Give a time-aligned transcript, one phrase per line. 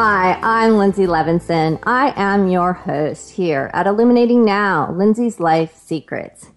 [0.00, 1.80] Hi, I'm Linzi Levinson.
[1.82, 6.50] I am your host here at Illuminating Now, Linzi's Life Secrets.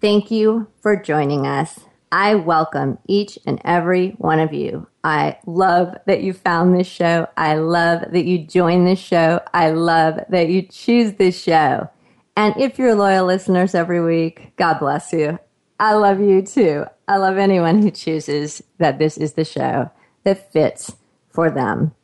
[0.00, 1.78] Thank you for joining us.
[2.10, 4.88] I welcome each and every one of you.
[5.04, 7.28] I love that you found this show.
[7.36, 9.40] I love that you join this show.
[9.54, 11.88] I love that you choose this show.
[12.36, 15.38] And if you're loyal listeners every week, God bless you.
[15.78, 16.86] I love you too.
[17.06, 19.92] I love anyone who chooses that this is the show
[20.24, 20.96] that fits
[21.30, 21.94] for them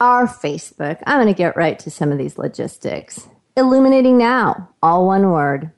[0.00, 1.02] our Facebook.
[1.06, 3.28] I'm going to get right to some of these logistics.
[3.56, 5.70] Illuminating Now, all one word.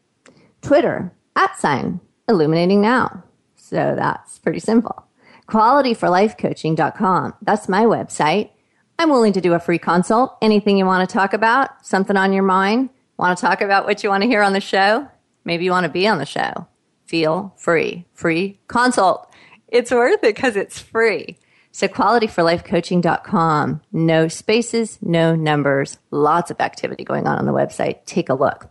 [0.63, 3.23] Twitter, at sign, Illuminating Now.
[3.57, 5.05] So that's pretty simple.
[5.49, 7.35] QualityForLifeCoaching.com.
[7.43, 8.51] That's my website.
[8.99, 10.37] I'm willing to do a free consult.
[10.41, 14.03] Anything you want to talk about, something on your mind, want to talk about what
[14.03, 15.09] you want to hear on the show,
[15.45, 16.67] maybe you want to be on the show.
[17.05, 18.07] Feel free.
[18.15, 19.31] Free consult.
[19.69, 21.39] It's worth it because it's free.
[21.77, 23.83] So qualityforlifecoaching.com.
[23.93, 28.07] No spaces, no numbers, lots of activity going on on the website.
[28.07, 28.71] Take a look.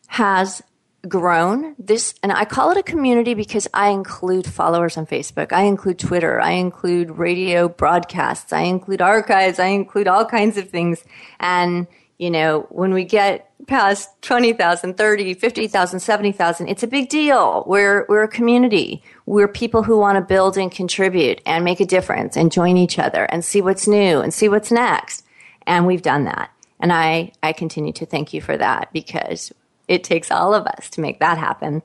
[0.06, 0.62] has
[1.06, 1.76] grown.
[1.78, 5.52] This and i call it a community because i include followers on facebook.
[5.52, 6.40] I include twitter.
[6.40, 8.52] I include radio broadcasts.
[8.52, 9.58] I include archives.
[9.58, 11.04] I include all kinds of things.
[11.38, 11.86] And
[12.18, 17.62] you know when we get past 20,000 30 50,000 70,000 it's a big deal.
[17.66, 19.02] We're we're a community.
[19.24, 22.98] We're people who want to build and contribute and make a difference and join each
[22.98, 25.24] other and see what's new and see what's next.
[25.64, 26.50] And we've done that.
[26.80, 29.52] And I, I continue to thank you for that because
[29.88, 31.82] it takes all of us to make that happen.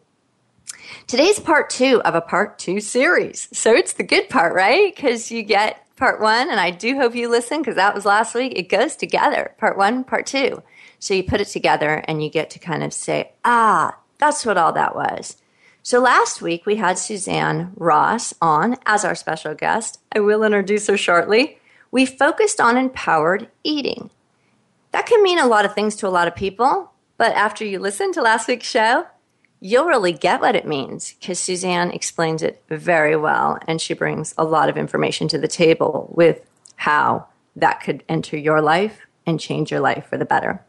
[1.08, 3.48] Today's part two of a part two series.
[3.52, 4.94] So it's the good part, right?
[4.94, 8.36] Because you get part one, and I do hope you listen because that was last
[8.36, 8.54] week.
[8.56, 10.62] It goes together, part one, part two.
[11.00, 14.58] So you put it together and you get to kind of say, ah, that's what
[14.58, 15.38] all that was.
[15.82, 20.00] So last week we had Suzanne Ross on as our special guest.
[20.16, 21.60] I will introduce her shortly.
[21.92, 24.10] We focused on empowered eating.
[24.92, 26.93] That can mean a lot of things to a lot of people.
[27.18, 29.08] But after you listen to last week's show,
[29.60, 34.34] you'll really get what it means because Suzanne explains it very well and she brings
[34.38, 39.40] a lot of information to the table with how that could enter your life and
[39.40, 40.62] change your life for the better.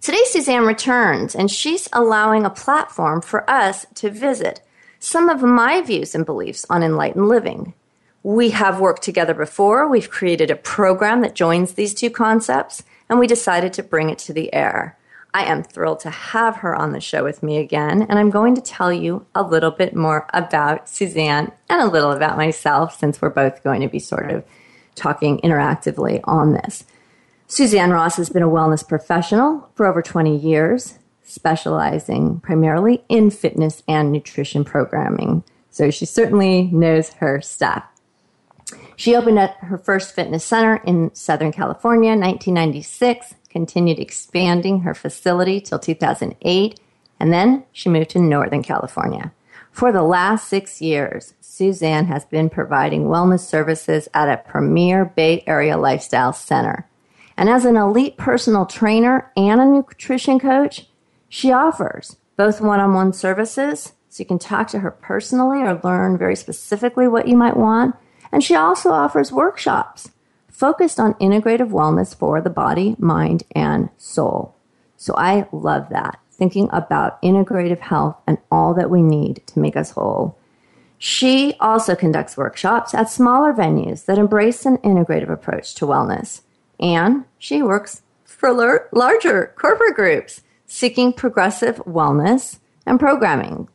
[0.00, 4.60] Today, Suzanne returns and she's allowing a platform for us to visit
[4.98, 7.74] some of my views and beliefs on enlightened living.
[8.22, 9.88] We have worked together before.
[9.88, 14.18] We've created a program that joins these two concepts, and we decided to bring it
[14.18, 14.98] to the air.
[15.36, 18.54] I am thrilled to have her on the show with me again, and I'm going
[18.54, 23.20] to tell you a little bit more about Suzanne and a little about myself since
[23.20, 24.44] we're both going to be sort of
[24.94, 26.84] talking interactively on this.
[27.48, 33.82] Suzanne Ross has been a wellness professional for over 20 years, specializing primarily in fitness
[33.86, 35.44] and nutrition programming.
[35.68, 37.84] So she certainly knows her stuff.
[38.96, 44.92] She opened up her first fitness center in Southern California in 1996 continued expanding her
[44.92, 46.78] facility till 2008,
[47.18, 49.32] and then she moved to Northern California.
[49.72, 55.42] For the last six years, Suzanne has been providing wellness services at a premier Bay
[55.46, 56.86] Area lifestyle center.
[57.34, 60.88] And as an elite personal trainer and a nutrition coach,
[61.30, 65.80] she offers both one on one services, so you can talk to her personally or
[65.82, 67.96] learn very specifically what you might want.
[68.30, 70.10] And she also offers workshops
[70.56, 74.54] focused on integrative wellness for the body, mind, and soul.
[74.96, 79.76] So I love that, thinking about integrative health and all that we need to make
[79.76, 80.38] us whole.
[80.96, 86.40] She also conducts workshops at smaller venues that embrace an integrative approach to wellness.
[86.80, 93.68] And she works for larger corporate groups seeking progressive wellness and programming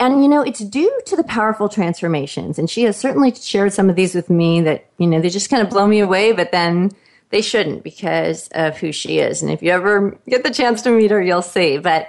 [0.00, 2.58] and, you know, it's due to the powerful transformations.
[2.58, 5.50] And she has certainly shared some of these with me that, you know, they just
[5.50, 6.90] kind of blow me away, but then
[7.28, 9.42] they shouldn't because of who she is.
[9.42, 11.76] And if you ever get the chance to meet her, you'll see.
[11.76, 12.08] But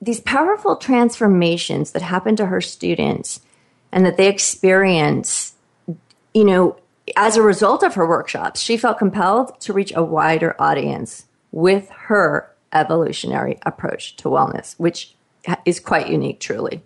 [0.00, 3.42] these powerful transformations that happen to her students
[3.92, 5.52] and that they experience,
[6.32, 6.78] you know,
[7.18, 11.90] as a result of her workshops, she felt compelled to reach a wider audience with
[11.90, 15.14] her evolutionary approach to wellness, which
[15.66, 16.82] is quite unique, truly.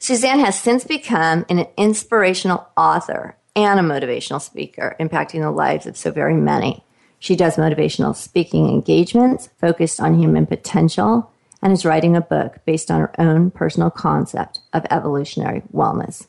[0.00, 5.94] Suzanne has since become an inspirational author and a motivational speaker, impacting the lives of
[5.94, 6.82] so very many.
[7.18, 11.30] She does motivational speaking engagements focused on human potential
[11.60, 16.26] and is writing a book based on her own personal concept of evolutionary wellness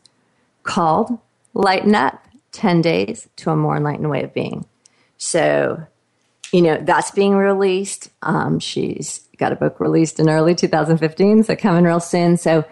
[0.64, 1.18] called
[1.54, 2.22] Lighten Up
[2.52, 4.66] 10 Days to a More Enlightened Way of Being.
[5.18, 5.82] So,
[6.52, 8.10] you know, that's being released.
[8.22, 12.36] Um, she's got a book released in early 2015, so coming real soon.
[12.36, 12.66] So,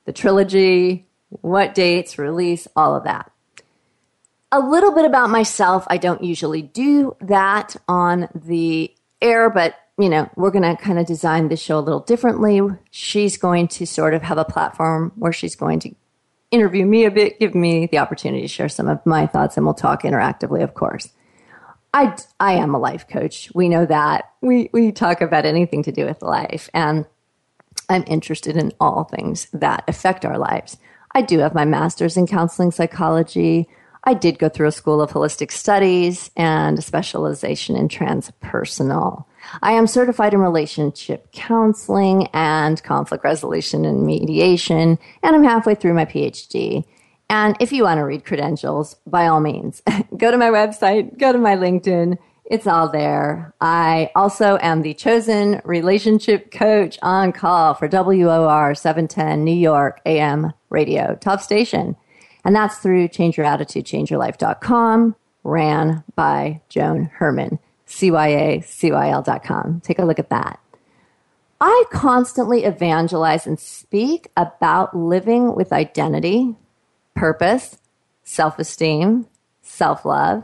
[0.04, 3.30] the trilogy, what dates, release, all of that.
[4.52, 5.86] A little bit about myself.
[5.88, 8.92] I don't usually do that on the
[9.22, 12.60] air, but you know, we're going to kind of design the show a little differently.
[12.90, 15.94] She's going to sort of have a platform where she's going to
[16.50, 19.66] interview me a bit, give me the opportunity to share some of my thoughts, and
[19.66, 21.10] we'll talk interactively, of course.
[21.92, 23.50] I, I am a life coach.
[23.54, 24.32] We know that.
[24.40, 27.04] We, we talk about anything to do with life, and
[27.88, 30.76] I'm interested in all things that affect our lives.
[31.12, 33.69] I do have my master's in counseling psychology.
[34.04, 39.25] I did go through a school of holistic studies and a specialization in transpersonal.
[39.62, 45.94] I am certified in relationship counseling and conflict resolution and mediation, and I'm halfway through
[45.94, 46.84] my PhD.
[47.30, 49.82] And if you want to read credentials, by all means,
[50.16, 52.18] go to my website, go to my LinkedIn.
[52.44, 53.54] It's all there.
[53.60, 60.52] I also am the chosen relationship coach on call for WOR 710 New York AM
[60.70, 61.94] radio top station.
[62.44, 69.82] And that's through changeyourattitudechangeyourlife.com, ran by Joan Herrmann, CYACYL.com.
[69.82, 70.58] Take a look at that.
[71.60, 76.56] I constantly evangelize and speak about living with identity,
[77.20, 77.76] purpose,
[78.25, 79.26] self esteem,
[79.61, 80.43] self love.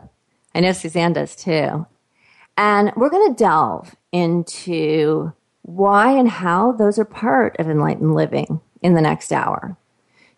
[0.55, 1.87] I know Suzanne does too.
[2.59, 5.33] And we're going to delve into
[5.63, 9.77] why and how those are part of enlightened living in the next hour.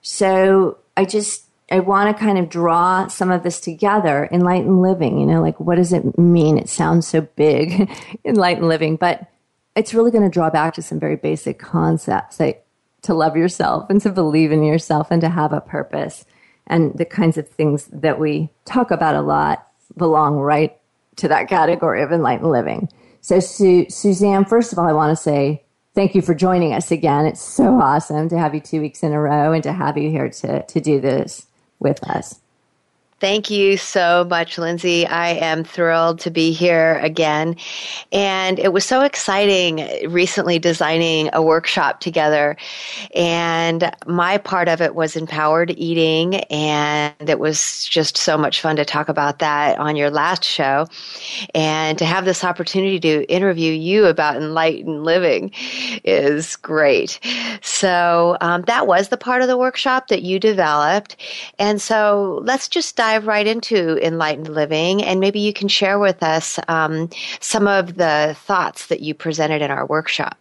[0.00, 4.28] So I just, I want to kind of draw some of this together.
[4.30, 6.56] Enlightened living, you know, like what does it mean?
[6.56, 7.90] It sounds so big,
[8.24, 9.26] enlightened living, but
[9.74, 12.64] it's really going to draw back to some very basic concepts like
[13.02, 16.24] to love yourself and to believe in yourself and to have a purpose.
[16.66, 19.66] And the kinds of things that we talk about a lot
[19.96, 20.76] belong right
[21.16, 22.88] to that category of enlightened living.
[23.20, 25.64] So, Su- Suzanne, first of all, I want to say
[25.94, 27.26] thank you for joining us again.
[27.26, 30.10] It's so awesome to have you two weeks in a row and to have you
[30.10, 31.46] here to, to do this
[31.80, 32.40] with us.
[33.20, 35.04] Thank you so much, Linzi.
[35.10, 37.56] I am thrilled to be here again.
[38.12, 42.56] And it was so exciting recently designing a workshop together.
[43.16, 46.36] And my part of it was empowered eating.
[46.44, 50.86] And it was just so much fun to talk about that on your last show.
[51.56, 55.50] And to have this opportunity to interview you about enlightened living
[56.04, 57.18] is great.
[57.62, 61.16] So um, that was the part of the workshop that you developed.
[61.58, 65.98] And so let's just dive dive right into enlightened living, and maybe you can share
[65.98, 67.08] with us um,
[67.40, 70.36] some of the thoughts that you presented in our workshop.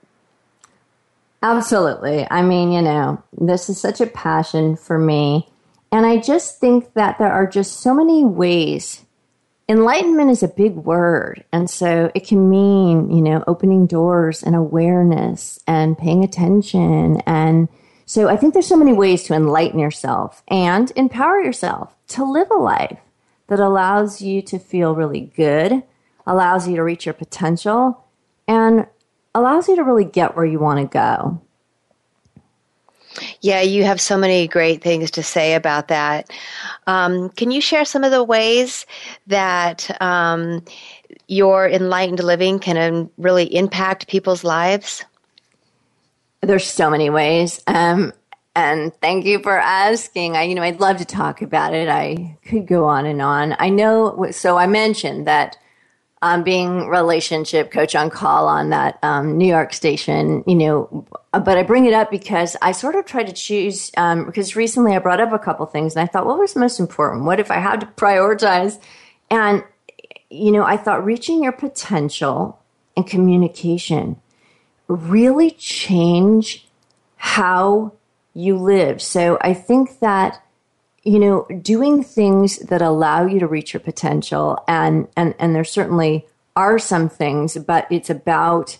[1.41, 2.27] Absolutely.
[2.29, 5.47] I mean, you know, this is such a passion for me.
[5.93, 9.05] And I just think that there are just so many ways.
[9.69, 11.45] Enlightenment is a big word.
[11.53, 17.69] And so it can mean, you know, opening doors and awareness and paying attention and
[18.07, 22.49] so I think there's so many ways to enlighten yourself and empower yourself to live
[22.49, 22.97] a life
[23.47, 25.83] that allows you to feel really good,
[26.25, 28.01] allows you to reach your potential,
[28.47, 28.87] and
[29.35, 31.41] allows you to really get where you want to go.
[33.41, 36.31] Yeah, you have so many great things to say about that.
[36.85, 38.85] Um, can you share some of the ways
[39.27, 40.63] that um,
[41.27, 45.03] your enlightened living can um, really impact people's lives?
[46.41, 47.61] There's so many ways.
[47.67, 48.13] Um,
[48.55, 50.35] and thank you for asking.
[50.35, 51.89] I, you know, I'd love to talk about it.
[51.89, 53.55] I could go on and on.
[53.59, 54.31] I know.
[54.31, 55.57] So I mentioned that
[56.21, 61.57] um, being relationship coach on call on that um, New York station, you know, but
[61.57, 64.99] I bring it up because I sort of try to choose um, because recently I
[64.99, 67.25] brought up a couple things and I thought, what was most important?
[67.25, 68.79] What if I had to prioritize?
[69.29, 69.63] And
[70.29, 72.59] you know, I thought reaching your potential
[72.95, 74.19] and communication
[74.87, 76.67] really change
[77.15, 77.93] how
[78.33, 79.01] you live.
[79.01, 80.43] So I think that
[81.03, 85.63] you know doing things that allow you to reach your potential and and and there
[85.63, 88.77] certainly are some things but it's about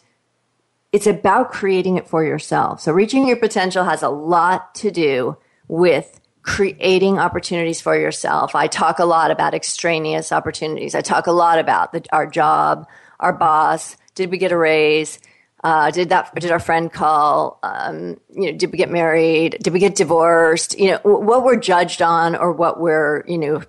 [0.92, 2.82] it's about creating it for yourself.
[2.82, 5.38] So reaching your potential has a lot to do
[5.68, 8.56] with creating opportunities for yourself.
[8.56, 10.96] I talk a lot about extraneous opportunities.
[10.96, 12.88] I talk a lot about the, our job,
[13.20, 13.98] our boss.
[14.16, 15.20] Did we get a raise?
[15.64, 16.34] Uh, did that?
[16.36, 17.60] Did our friend call?
[17.64, 19.58] Um, you know, did we get married?
[19.62, 20.78] Did we get divorced?
[20.78, 23.64] You know, what we're judged on, or what we're you know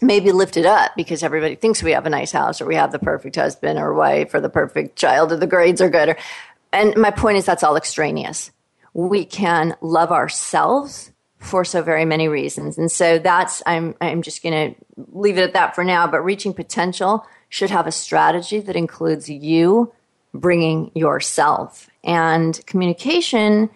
[0.00, 2.98] maybe lifted up because everybody thinks we have a nice house, or we have the
[2.98, 6.10] perfect husband or wife, or the perfect child, or the grades are good.
[6.10, 6.16] Or,
[6.72, 8.50] and my point is, that's all extraneous.
[8.94, 14.42] We can love ourselves for so very many reasons, and so that's I'm I'm just
[14.42, 14.80] going to
[15.12, 16.06] leave it at that for now.
[16.06, 19.92] But reaching potential should have a strategy that includes you
[20.34, 21.88] bringing yourself.
[22.04, 23.70] And communication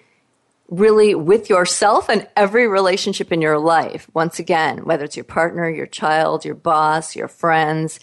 [0.68, 4.08] really with yourself and every relationship in your life.
[4.14, 8.00] Once again, whether it's your partner, your child, your boss, your friends,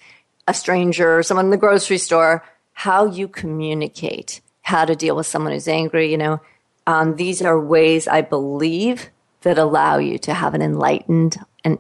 [0.47, 5.51] a stranger, someone in the grocery store, how you communicate, how to deal with someone
[5.51, 6.39] who's angry, you know,
[6.85, 9.09] um, these are ways I believe
[9.41, 11.37] that allow you to have an enlightened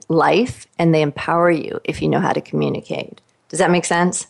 [0.07, 3.21] life and they empower you if you know how to communicate.
[3.49, 4.27] Does that make sense?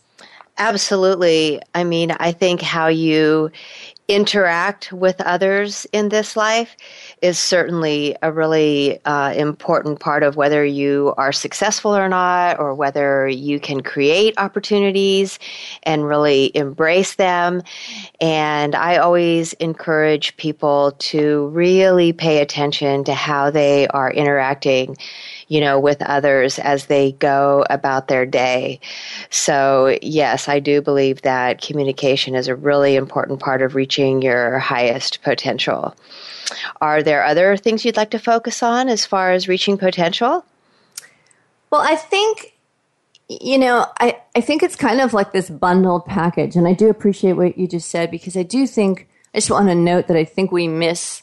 [0.60, 1.62] Absolutely.
[1.74, 3.50] I mean, I think how you
[4.10, 6.76] interact with others in this life
[7.22, 12.74] is certainly a really uh, important part of whether you are successful or not, or
[12.74, 15.38] whether you can create opportunities
[15.84, 17.62] and really embrace them.
[18.20, 24.98] And I always encourage people to really pay attention to how they are interacting
[25.50, 28.80] you know, with others as they go about their day.
[29.30, 34.60] So, yes, I do believe that communication is a really important part of reaching your
[34.60, 35.96] highest potential.
[36.80, 40.46] Are there other things you'd like to focus on as far as reaching potential?
[41.72, 42.54] Well, I think
[43.30, 46.56] you know, I, I think it's kind of like this bundled package.
[46.56, 49.68] And I do appreciate what you just said because I do think, I just want
[49.68, 51.22] to note that I think we miss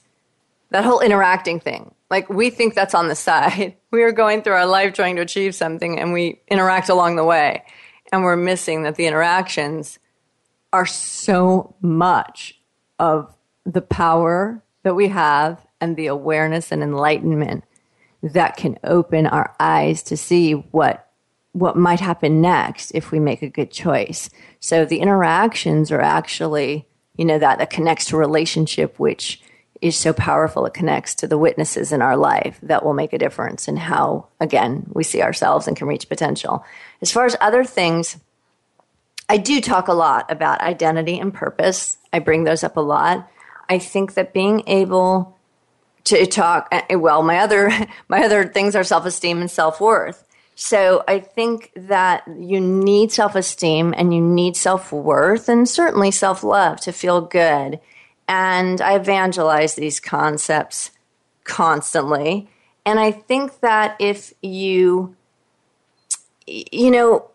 [0.71, 1.93] that whole interacting thing.
[2.11, 3.77] Like we think that's on the side.
[3.93, 7.25] We are going through our life trying to achieve something and we interact along the
[7.25, 7.65] way.
[8.13, 9.99] And we're missing that the interactions
[10.71, 12.61] are so much
[12.99, 13.35] of
[13.65, 17.65] the power that we have and the awareness and enlightenment
[18.23, 21.09] that can open our eyes to see what
[21.53, 24.29] what might happen next if we make a good choice.
[24.61, 26.87] So the interactions are actually,
[27.17, 29.41] you know, that that connects to relationship, which
[29.81, 30.67] is so powerful.
[30.67, 34.27] It connects to the witnesses in our life that will make a difference in how,
[34.41, 36.65] again, we see ourselves and can reach potential.
[37.03, 38.19] As far as other things,
[39.29, 41.99] I do talk a lot about identity and purpose.
[42.13, 43.29] I bring those up a lot.
[43.69, 45.37] I think that being able
[46.05, 47.71] to talk eh, well, my other
[48.09, 50.23] my other things are self-esteem and self-worth.
[50.55, 56.93] So I think that you need self-esteem and you need self-worth and certainly self-love to
[56.93, 57.79] feel good
[58.29, 60.91] and I evangelize these concepts
[61.45, 62.49] constantly.
[62.85, 65.17] And I think that if you,
[66.47, 67.31] you know,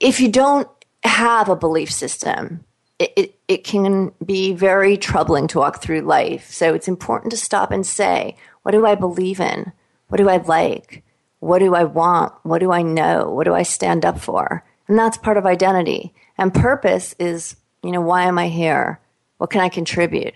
[0.00, 0.68] if you don't
[1.04, 2.64] have a belief system,
[2.98, 6.50] it, it, it, can be very troubling to walk through life.
[6.50, 9.72] So it's important to stop and say, what do I believe in?
[10.08, 11.02] What do I like?
[11.40, 12.32] What do I want?
[12.44, 13.30] What do I know?
[13.30, 14.64] What do I stand up for?
[14.86, 16.14] And that's part of identity.
[16.38, 19.00] And purpose is, you know, why am I here?
[19.42, 20.34] What can I contribute?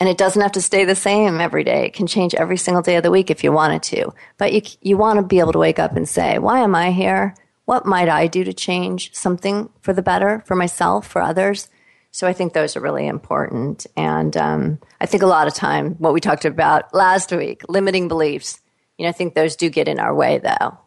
[0.00, 1.86] And it doesn't have to stay the same every day.
[1.86, 4.12] It can change every single day of the week if you wanted to.
[4.36, 6.90] But you, you want to be able to wake up and say, why am I
[6.90, 7.36] here?
[7.66, 11.68] What might I do to change something for the better for myself, for others?
[12.10, 13.86] So I think those are really important.
[13.96, 18.08] And um, I think a lot of time, what we talked about last week, limiting
[18.08, 18.60] beliefs,
[18.98, 20.78] you know, I think those do get in our way though.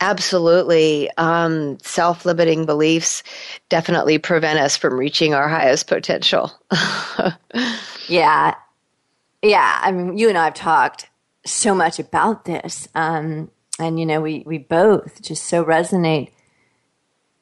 [0.00, 1.10] Absolutely.
[1.18, 3.22] Um, Self limiting beliefs
[3.68, 6.52] definitely prevent us from reaching our highest potential.
[8.08, 8.54] yeah.
[9.42, 9.80] Yeah.
[9.82, 11.08] I mean, you and I have talked
[11.44, 12.88] so much about this.
[12.94, 16.30] Um, and, you know, we, we both just so resonate.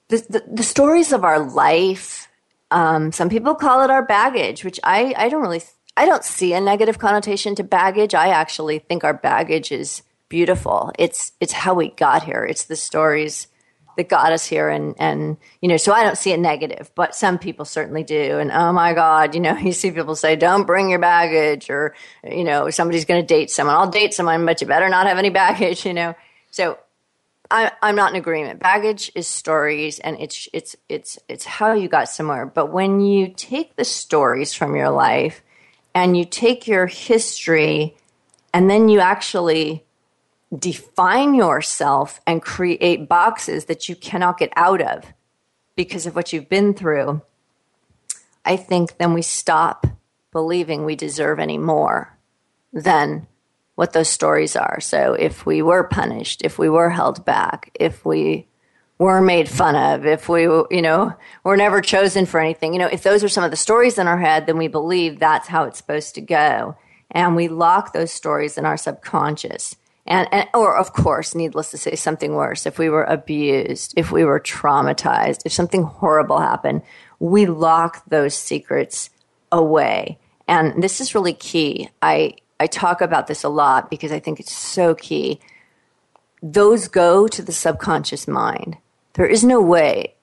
[0.08, 2.28] The, the, the stories of our life
[2.72, 5.62] Um, some people call it our baggage, which I, I don't really,
[5.96, 8.14] I don't see a negative connotation to baggage.
[8.14, 10.90] I actually think our baggage is beautiful.
[10.98, 12.46] It's, it's how we got here.
[12.48, 13.48] It's the stories
[13.96, 17.14] that got us here and and you know so i don't see it negative but
[17.14, 18.38] some people certainly do.
[18.38, 21.94] And oh my god you know you see people say don't bring your baggage or
[22.24, 23.76] you know somebody's going to date someone.
[23.76, 26.14] I'll date someone but you better not have any baggage you know.
[26.50, 26.78] So
[27.50, 28.60] I, i'm not in agreement.
[28.60, 32.46] Baggage is stories and it's it's it's it's how you got somewhere.
[32.46, 35.42] But when you take the stories from your life
[35.94, 37.96] and you take your history
[38.54, 39.84] and then you actually
[40.56, 45.04] define yourself and create boxes that you cannot get out of
[45.76, 47.22] because of what you've been through,
[48.44, 49.86] I think then we stop
[50.32, 52.16] believing we deserve any more
[52.72, 53.26] than
[53.74, 54.80] what those stories are.
[54.80, 58.46] So if we were punished, if we were held back, if we
[58.98, 61.14] were made fun of, if we, you know,
[61.44, 64.06] were never chosen for anything, you know, if those are some of the stories in
[64.06, 66.76] our head, then we believe that's how it's supposed to go.
[67.10, 69.76] And we lock those stories in our subconscious
[70.10, 72.66] and, and, or of course needless to say something worse.
[72.66, 76.82] If we were abused if we were traumatized if something horrible happened
[77.20, 79.08] we lock those secrets
[79.52, 80.18] away.
[80.48, 81.88] And this is really key.
[82.02, 85.40] I i talk about this a lot because i think it's so key.
[86.42, 88.76] Those go to the subconscious mind.
[89.14, 90.14] There is no way.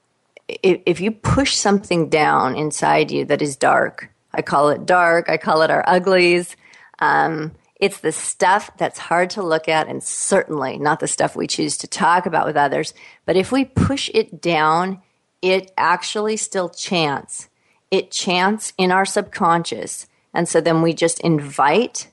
[0.47, 5.29] If, if you push something down inside you that is dark i call it dark
[5.29, 6.55] i call it our uglies
[6.99, 11.47] um, it's the stuff that's hard to look at and certainly not the stuff we
[11.47, 12.93] choose to talk about with others.
[13.25, 15.01] But if we push it down,
[15.41, 17.49] it actually still chants.
[17.91, 20.07] It chants in our subconscious.
[20.33, 22.09] And so then we just invite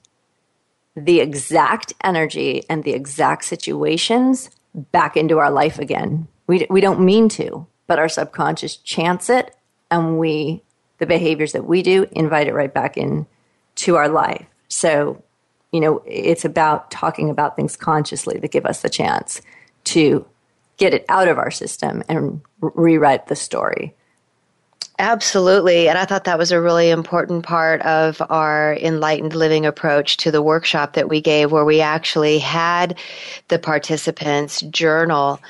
[0.94, 6.28] the exact energy and the exact situations back into our life again.
[6.46, 9.56] We, we don't mean to, but our subconscious chants it
[9.90, 10.62] and we,
[10.98, 13.26] the behaviors that we do, invite it right back in
[13.76, 14.46] to our life.
[14.68, 15.22] So
[15.74, 19.42] you know, it's about talking about things consciously that give us the chance
[19.82, 20.24] to
[20.76, 23.92] get it out of our system and rewrite the story.
[25.00, 25.88] Absolutely.
[25.88, 30.30] And I thought that was a really important part of our enlightened living approach to
[30.30, 32.96] the workshop that we gave, where we actually had
[33.48, 35.40] the participants journal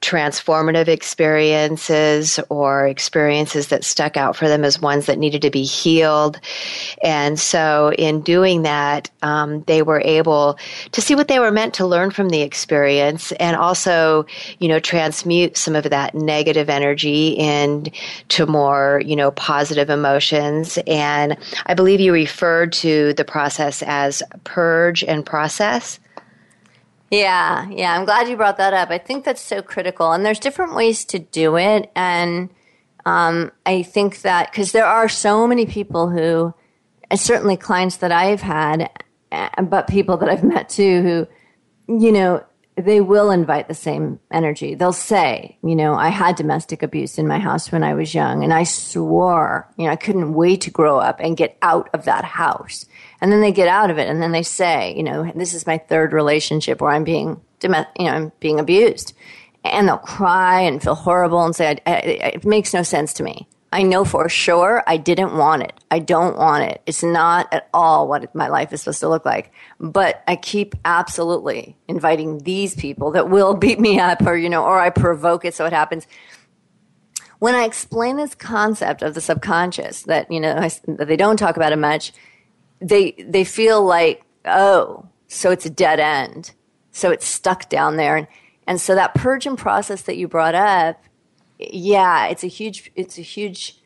[0.00, 5.64] transformative experiences or experiences that stuck out for them as ones that needed to be
[5.64, 6.40] healed.
[7.02, 10.58] And so, in doing that, um, they were able
[10.92, 14.24] to see what they were meant to learn from the experience and also,
[14.60, 20.78] you know, transmute some of that negative energy into more, you know, positive emotions.
[20.86, 25.98] And I believe you referred to the process as purge and process.
[27.10, 27.98] Yeah, yeah.
[27.98, 28.90] I'm glad you brought that up.
[28.90, 30.12] I think that's so critical.
[30.12, 31.90] And there's different ways to do it.
[31.96, 32.50] And
[33.06, 36.52] um, I think that because there are so many people who,
[37.14, 38.90] certainly clients that I've had,
[39.62, 41.02] but people that I've met too,
[41.88, 42.44] who, you know,
[42.78, 44.74] they will invite the same energy.
[44.74, 48.44] They'll say, you know, I had domestic abuse in my house when I was young,
[48.44, 52.04] and I swore, you know, I couldn't wait to grow up and get out of
[52.04, 52.86] that house.
[53.20, 55.66] And then they get out of it, and then they say, you know, this is
[55.66, 59.14] my third relationship where I'm being, you know, I'm being abused,
[59.64, 63.48] and they'll cry and feel horrible and say, it makes no sense to me.
[63.70, 65.74] I know for sure I didn't want it.
[65.90, 66.80] I don't want it.
[66.86, 69.52] It's not at all what my life is supposed to look like.
[69.78, 74.64] But I keep absolutely inviting these people that will beat me up or, you know,
[74.64, 76.06] or I provoke it so it happens.
[77.40, 81.36] When I explain this concept of the subconscious that, you know, I, that they don't
[81.36, 82.12] talk about it much,
[82.80, 86.52] they, they feel like, oh, so it's a dead end.
[86.90, 88.16] So it's stuck down there.
[88.16, 88.26] And,
[88.66, 91.00] and so that purging process that you brought up
[91.58, 93.78] yeah, it's a huge it's a huge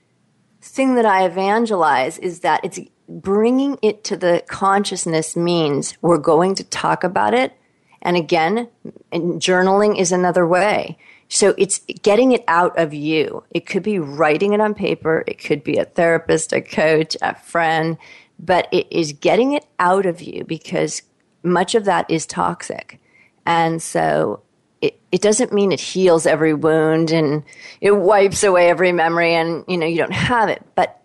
[0.60, 6.54] thing that I evangelize is that it's bringing it to the consciousness means we're going
[6.56, 7.52] to talk about it.
[8.00, 8.68] And again,
[9.12, 10.98] and journaling is another way.
[11.28, 13.44] So it's getting it out of you.
[13.50, 15.24] It could be writing it on paper.
[15.26, 17.96] It could be a therapist, a coach, a friend,
[18.38, 21.02] but it is getting it out of you because
[21.42, 23.00] much of that is toxic.
[23.46, 24.42] And so
[24.82, 27.42] it, it doesn't mean it heals every wound and
[27.80, 30.62] it wipes away every memory and you know you don't have it.
[30.74, 31.00] But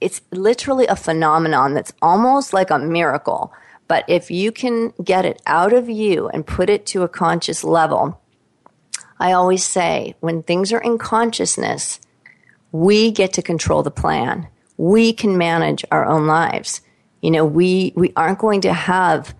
[0.00, 3.52] it's literally a phenomenon that's almost like a miracle.
[3.88, 7.64] But if you can get it out of you and put it to a conscious
[7.64, 8.20] level
[9.20, 12.00] i always say when things are in consciousness
[12.74, 14.48] we get to control the plan.
[14.76, 16.80] We can manage our own lives.
[17.20, 19.32] You know we we aren't going to have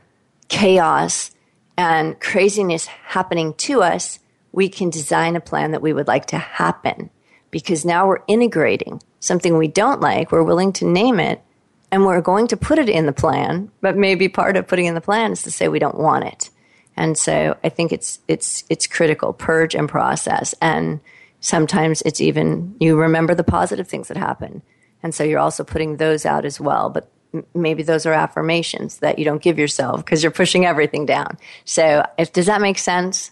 [0.48, 1.32] chaos
[1.76, 4.18] and craziness happening to us,
[4.52, 7.10] we can design a plan that we would like to happen
[7.50, 11.42] because now we're integrating something we don't like, we're willing to name it
[11.90, 14.94] and we're going to put it in the plan, but maybe part of putting in
[14.94, 16.50] the plan is to say we don't want it.
[16.96, 21.00] And so I think it's it's it's critical purge and process and
[21.40, 24.62] sometimes it's even you remember the positive things that happen.
[25.02, 27.10] And so you're also putting those out as well, but
[27.54, 31.38] maybe those are affirmations that you don't give yourself because you're pushing everything down.
[31.64, 33.30] So if does that make sense?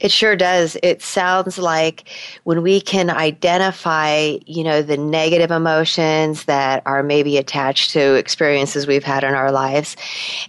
[0.00, 0.76] It sure does.
[0.82, 2.08] It sounds like
[2.44, 8.86] when we can identify, you know, the negative emotions that are maybe attached to experiences
[8.86, 9.96] we've had in our lives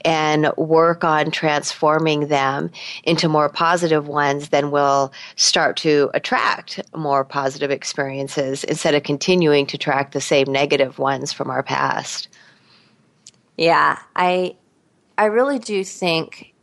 [0.03, 2.71] and work on transforming them
[3.03, 9.65] into more positive ones, then we'll start to attract more positive experiences instead of continuing
[9.67, 12.27] to track the same negative ones from our past.
[13.57, 14.57] Yeah, I
[15.17, 16.53] I really do think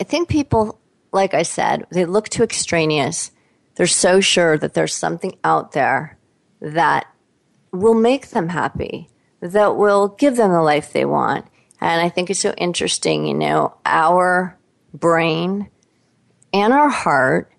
[0.00, 0.80] I think people
[1.12, 3.32] like I said, they look too extraneous.
[3.74, 6.18] They're so sure that there's something out there
[6.60, 7.06] that
[7.72, 9.08] will make them happy,
[9.40, 11.46] that will give them the life they want.
[11.80, 14.58] And I think it's so interesting, you know, our
[14.92, 15.68] brain
[16.52, 17.50] and our heart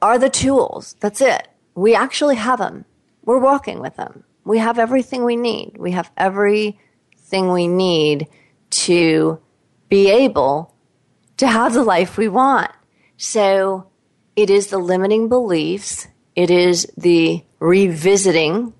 [0.00, 0.96] are the tools.
[1.00, 1.48] That's it.
[1.74, 2.84] We actually have them.
[3.24, 4.24] We're walking with them.
[4.44, 5.76] We have everything we need.
[5.78, 8.28] We have everything we need
[8.70, 9.38] to
[9.88, 10.74] be able
[11.36, 12.70] to have the life we want.
[13.16, 13.90] So
[14.36, 18.72] it is the limiting beliefs, it is the revisiting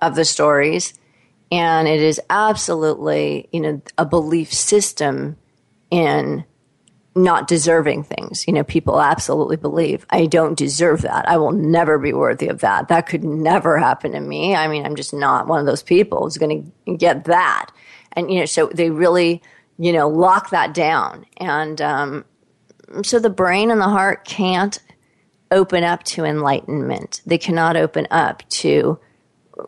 [0.00, 0.94] of the stories,
[1.52, 5.36] and it is absolutely, you know, a belief system
[5.90, 6.44] in
[7.16, 8.46] not deserving things.
[8.46, 11.28] You know, people absolutely believe, I don't deserve that.
[11.28, 12.88] I will never be worthy of that.
[12.88, 14.54] That could never happen to me.
[14.54, 17.70] I mean, I'm just not one of those people who's going to get that.
[18.12, 19.42] And, you know, so they really
[19.78, 21.26] you know, lock that down.
[21.38, 22.24] And um,
[23.02, 24.78] so the brain and the heart can't
[25.50, 27.20] open up to enlightenment.
[27.26, 28.98] They cannot open up to,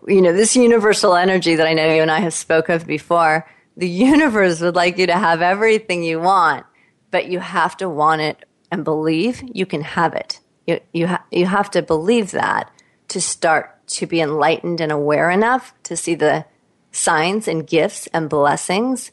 [0.06, 3.48] you know, this universal energy that I know you and I have spoke of before.
[3.76, 6.66] The universe would like you to have everything you want,
[7.10, 10.40] but you have to want it and believe you can have it.
[10.66, 12.70] You, you, ha- you have to believe that
[13.08, 16.44] to start to be enlightened and aware enough to see the
[16.92, 19.10] signs and gifts and blessings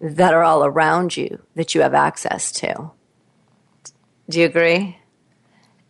[0.00, 2.90] that are all around you that you have access to.
[4.28, 4.98] Do you agree?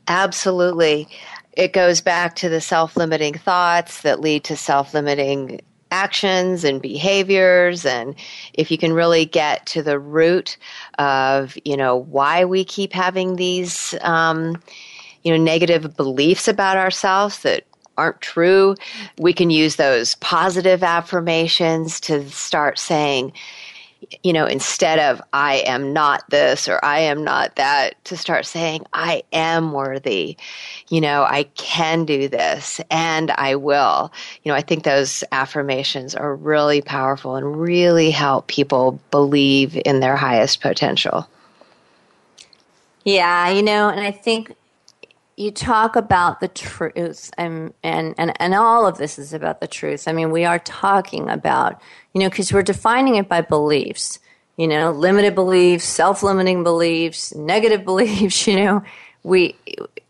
[0.07, 1.09] Absolutely.
[1.53, 6.83] It goes back to the self limiting thoughts that lead to self limiting actions and
[6.83, 8.15] behaviors and
[8.55, 10.57] if you can really get to the root
[10.99, 14.61] of you know why we keep having these um,
[15.23, 17.65] you know negative beliefs about ourselves that
[17.97, 18.75] aren't true
[19.19, 23.33] we can use those positive affirmations to start saying
[24.23, 28.47] you know, instead of I am not this or I am not that, to start
[28.47, 30.37] saying I am worthy,
[30.89, 34.13] you know, I can do this and I will.
[34.43, 40.01] You know, I think those affirmations are really powerful and really help people believe in
[40.01, 41.29] their highest potential.
[43.05, 44.55] Yeah, you know, and I think
[45.37, 49.67] you talk about the truth and, and, and, and all of this is about the
[49.67, 50.07] truth.
[50.07, 51.81] I mean, we are talking about
[52.15, 54.21] you know, because we're defining it by beliefs,
[54.57, 58.83] you know, limited beliefs, self-limiting beliefs, negative beliefs, you know,
[59.23, 59.57] we,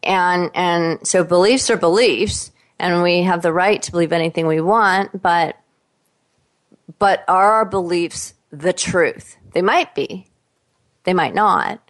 [0.03, 4.61] and, and so beliefs are beliefs and we have the right to believe anything we
[4.61, 5.57] want, but,
[6.99, 9.37] but are our beliefs the truth?
[9.55, 10.27] They might be,
[11.05, 11.81] they might not.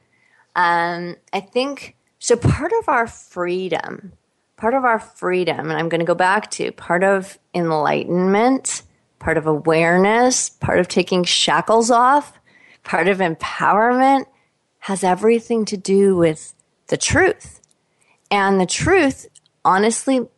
[0.55, 1.94] Um, I think,
[2.25, 4.13] so part of our freedom,
[4.57, 8.83] part of our freedom, and I'm going to go back to part of enlightenment
[9.25, 12.39] part of awareness, part of taking shackles off,
[12.83, 14.27] part of empowerment
[14.81, 16.53] has everything to do with
[16.89, 17.63] the truth.
[18.31, 19.27] And the truth,
[19.65, 20.29] honestly,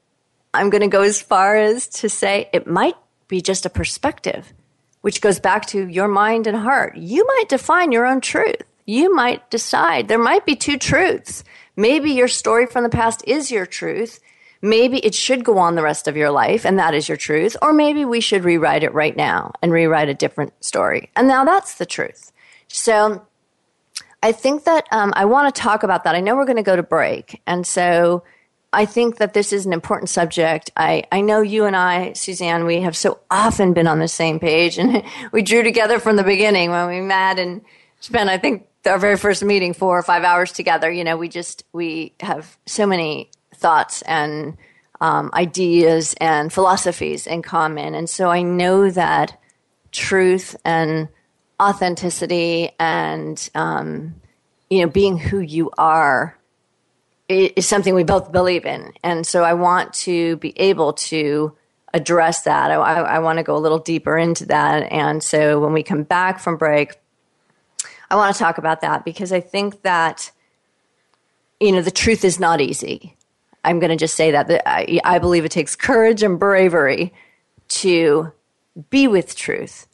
[0.54, 2.94] I'm going to go as far as to say it might
[3.26, 4.52] be just a perspective,
[5.00, 6.96] which goes back to your mind and heart.
[6.96, 8.62] You might define your own truth.
[8.86, 11.42] You might decide there might be two truths.
[11.76, 14.20] Maybe your story from the past is your truth,
[14.62, 17.56] maybe it should go on the rest of your life and that is your truth.
[17.62, 21.10] Or maybe we should rewrite it right now and rewrite a different story.
[21.16, 22.32] And now that's the truth.
[22.68, 23.26] So
[24.22, 26.14] i think that um, i want to talk about that.
[26.14, 27.42] I know we're going to go to break.
[27.46, 28.24] And so
[28.72, 30.70] i think that this is an important subject.
[30.76, 34.40] I, I know you and i suzanne we have so often been on the same
[34.40, 37.60] page and we drew together from the beginning when we met and
[38.00, 41.28] spent i think our very first meeting four or five hours together you know we
[41.28, 44.56] just we have so many thoughts and
[45.00, 47.94] um, ideas and philosophies in common.
[47.94, 49.38] And so I know that
[49.92, 51.08] truth and
[51.60, 54.14] authenticity and um,
[54.68, 56.38] you know being who you are
[57.28, 58.92] is something we both believe in.
[59.02, 61.56] And so I want to be able to
[61.92, 62.70] address that.
[62.70, 64.92] I, I, I want to go a little deeper into that.
[64.92, 66.94] And so when we come back from break,
[68.10, 70.30] I want to talk about that because I think that,
[71.60, 73.16] you know, the truth is not easy.
[73.64, 77.12] I'm going to just say that, I believe it takes courage and bravery
[77.68, 78.32] to
[78.90, 79.88] be with truth.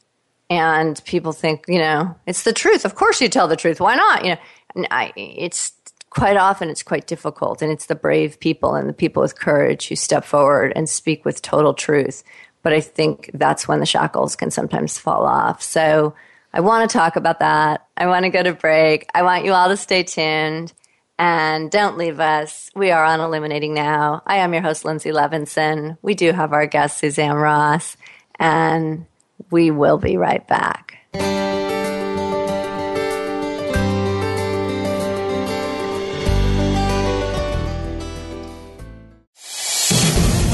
[0.49, 2.85] And people think, you know, it's the truth.
[2.85, 3.79] Of course you tell the truth.
[3.79, 4.23] Why not?
[4.23, 4.31] You
[4.75, 5.73] know, I, it's
[6.13, 9.87] quite often it's quite difficult and it's the brave people and the people with courage
[9.87, 12.23] who step forward and speak with total truth
[12.61, 16.13] but i think that's when the shackles can sometimes fall off so
[16.53, 17.87] i want to talk about that.
[17.97, 19.07] I want to go to break.
[19.13, 20.73] I want you all to stay tuned.
[21.19, 22.71] And don't leave us.
[22.75, 24.23] We are on illuminating now.
[24.25, 25.97] I am your host linzi levinson.
[26.01, 27.97] We do have our guest suzanne ross.
[28.39, 29.05] And
[29.51, 31.62] we will be right back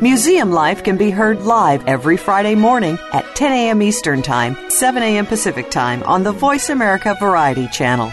[0.00, 3.82] Museum Life can be heard live every Friday morning at 10 a.m.
[3.82, 5.26] Eastern Time, 7 a.m.
[5.26, 8.12] Pacific Time on the Voice America Variety Channel.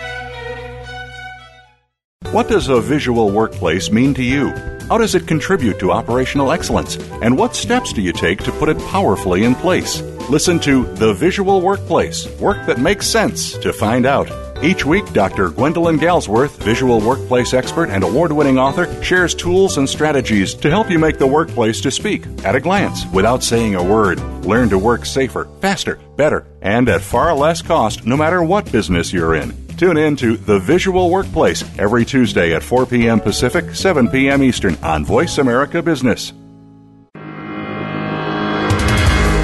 [2.31, 4.49] What does a visual workplace mean to you?
[4.89, 6.97] How does it contribute to operational excellence?
[7.21, 10.01] And what steps do you take to put it powerfully in place?
[10.27, 14.44] Listen to The Visual Workplace Work That Makes Sense to find out.
[14.63, 15.49] Each week, Dr.
[15.49, 20.89] Gwendolyn Galsworth, visual workplace expert and award winning author, shares tools and strategies to help
[20.89, 24.19] you make the workplace to speak at a glance without saying a word.
[24.45, 29.11] Learn to work safer, faster, better, and at far less cost no matter what business
[29.11, 29.53] you're in.
[29.75, 33.19] Tune in to The Visual Workplace every Tuesday at 4 p.m.
[33.19, 34.41] Pacific, 7 p.m.
[34.41, 36.31] Eastern on Voice America Business.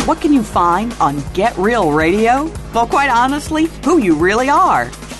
[0.07, 2.51] What can you find on Get Real Radio?
[2.73, 4.89] Well, quite honestly, who you really are.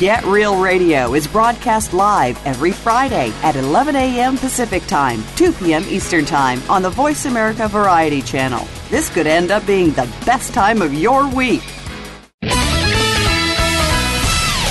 [0.00, 4.38] Get Real Radio is broadcast live every Friday at 11 a.m.
[4.38, 5.84] Pacific Time, 2 p.m.
[5.88, 8.66] Eastern Time on the Voice America Variety Channel.
[8.88, 11.60] This could end up being the best time of your week.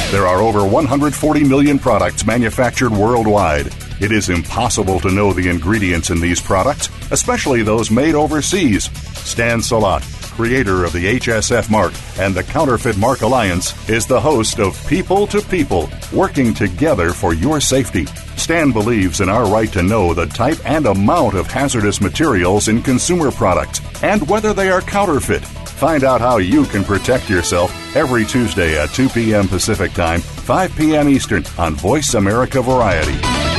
[0.09, 3.67] There are over 140 million products manufactured worldwide.
[4.01, 8.85] It is impossible to know the ingredients in these products, especially those made overseas.
[9.19, 10.01] Stan Salat,
[10.39, 15.27] creator of the HSF mark and the Counterfeit Mark Alliance, is the host of People
[15.27, 18.05] to People, working together for your safety.
[18.37, 22.81] Stan believes in our right to know the type and amount of hazardous materials in
[22.81, 25.43] consumer products and whether they are counterfeit.
[25.43, 29.45] Find out how you can protect yourself every Tuesday at 2 p.m.
[29.45, 31.09] Pacific Time, 5 p.m.
[31.09, 33.58] Eastern on Voice America Variety.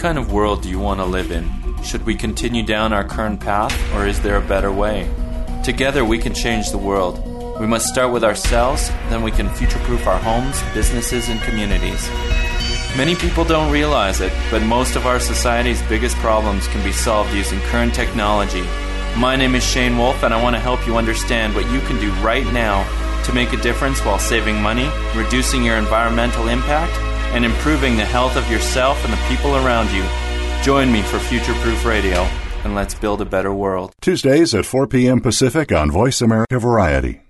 [0.00, 1.46] Kind of world do you want to live in?
[1.82, 5.06] Should we continue down our current path, or is there a better way?
[5.62, 7.20] Together we can change the world.
[7.60, 12.08] We must start with ourselves, then we can future proof our homes, businesses, and communities.
[12.96, 17.34] Many people don't realize it, but most of our society's biggest problems can be solved
[17.34, 18.64] using current technology.
[19.18, 22.00] My name is Shane Wolf, and I want to help you understand what you can
[22.00, 22.88] do right now
[23.24, 28.36] to make a difference while saving money, reducing your environmental impact, and improving the health
[28.36, 30.04] of yourself and the people around you.
[30.62, 32.18] Join me for Future Proof Radio,
[32.64, 33.92] and let's build a better world.
[34.00, 35.20] Tuesdays at 4 p.m.
[35.20, 37.22] Pacific on Voice America Variety.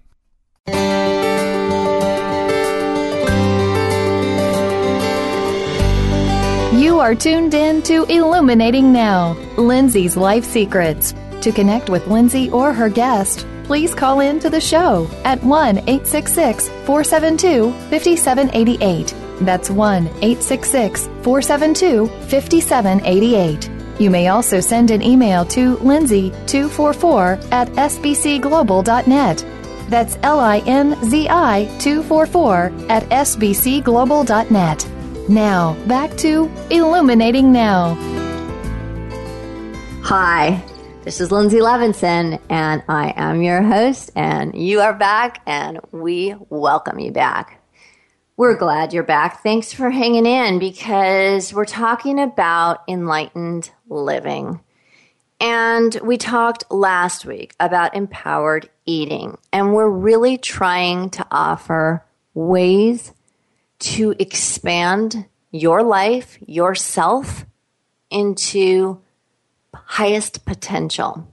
[6.73, 11.13] You are tuned in to Illuminating Now, Linzi's Life Secrets.
[11.43, 15.79] To connect with Linzi or her guest, please call in to the show at 1
[15.79, 19.30] 866 472 5788.
[19.41, 23.71] That's 1 866 472 5788.
[24.01, 29.45] You may also send an email to linzi244 at sbcglobal.net.
[29.91, 34.89] That's L I N Z I 244 at sbcglobal.net.
[35.29, 37.95] Now, back to Illuminating Now.
[40.03, 40.65] Hi,
[41.03, 46.35] this is Linzi Levinson, and I am your host, and you are back, and we
[46.49, 47.60] welcome you back.
[48.41, 49.43] We're glad you're back.
[49.43, 54.61] Thanks for hanging in because we're talking about enlightened living.
[55.39, 63.13] And we talked last week about empowered eating, and we're really trying to offer ways
[63.81, 67.45] to expand your life, yourself,
[68.11, 69.03] into
[69.75, 71.31] highest potential.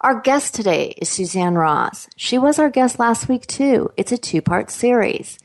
[0.00, 2.08] Our guest today is Suzanne Ross.
[2.16, 3.92] She was our guest last week, too.
[3.98, 5.38] It's a two part series.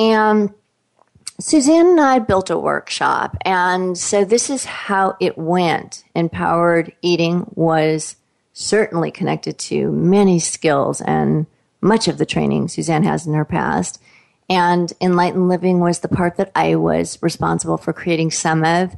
[0.00, 0.54] And
[1.38, 3.36] Suzanne and I built a workshop.
[3.42, 6.04] And so this is how it went.
[6.14, 8.16] Empowered eating was
[8.54, 11.46] certainly connected to many skills and
[11.82, 14.00] much of the training Suzanne has in her past.
[14.48, 18.96] And enlightened living was the part that I was responsible for creating some of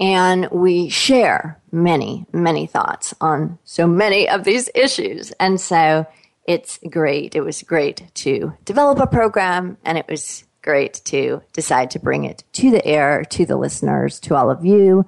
[0.00, 5.30] and we share many, many thoughts on so many of these issues.
[5.32, 6.06] And so
[6.46, 7.34] it's great.
[7.34, 12.24] It was great to develop a program, and it was great to decide to bring
[12.24, 15.06] it to the air, to the listeners, to all of you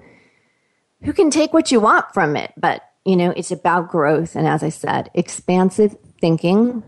[1.05, 2.53] who can take what you want from it.
[2.57, 4.37] But, you know, it's about growth.
[4.37, 6.83] And as I said, expansive thinking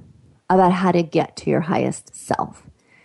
[0.49, 2.65] about how to get to your highest self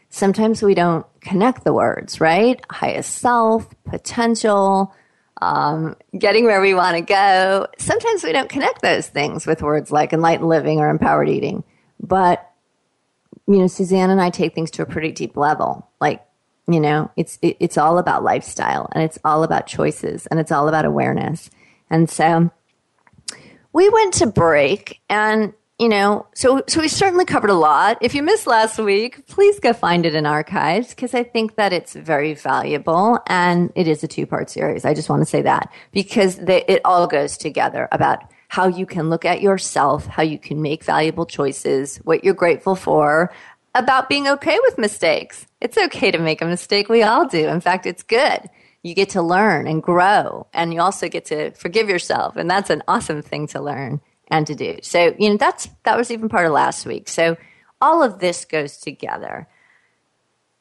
[0.09, 2.63] sometimes we don't connect the words, right?
[2.69, 4.93] Highest self, potential,
[5.41, 7.67] um, getting where we want to go.
[7.77, 11.63] Sometimes we don't connect those things with words like enlightened living or empowered eating.
[11.99, 12.49] But,
[13.47, 15.87] you know, Suzanne and I take things to a pretty deep level.
[15.99, 16.25] Like,
[16.67, 20.51] you know, it's, it, it's all about lifestyle and it's all about choices and it's
[20.51, 21.49] all about awareness.
[21.89, 22.51] And so
[23.73, 27.97] we went to break and you know, so so we certainly covered a lot.
[28.01, 31.71] If you missed last week, please go find it in archives because I think that
[31.71, 34.83] it's very valuable and it is a two part series.
[34.83, 38.85] I just want to say that because they, it all goes together about how you
[38.85, 43.31] can look at yourself, how you can make valuable choices, what you're grateful for,
[43.73, 45.47] about being okay with mistakes.
[45.61, 46.89] It's okay to make a mistake.
[46.89, 47.47] We all do.
[47.47, 48.49] In fact, it's good.
[48.83, 52.69] You get to learn and grow, and you also get to forgive yourself, and that's
[52.69, 54.77] an awesome thing to learn and to do.
[54.81, 57.07] So, you know, that's that was even part of last week.
[57.09, 57.37] So
[57.81, 59.47] all of this goes together.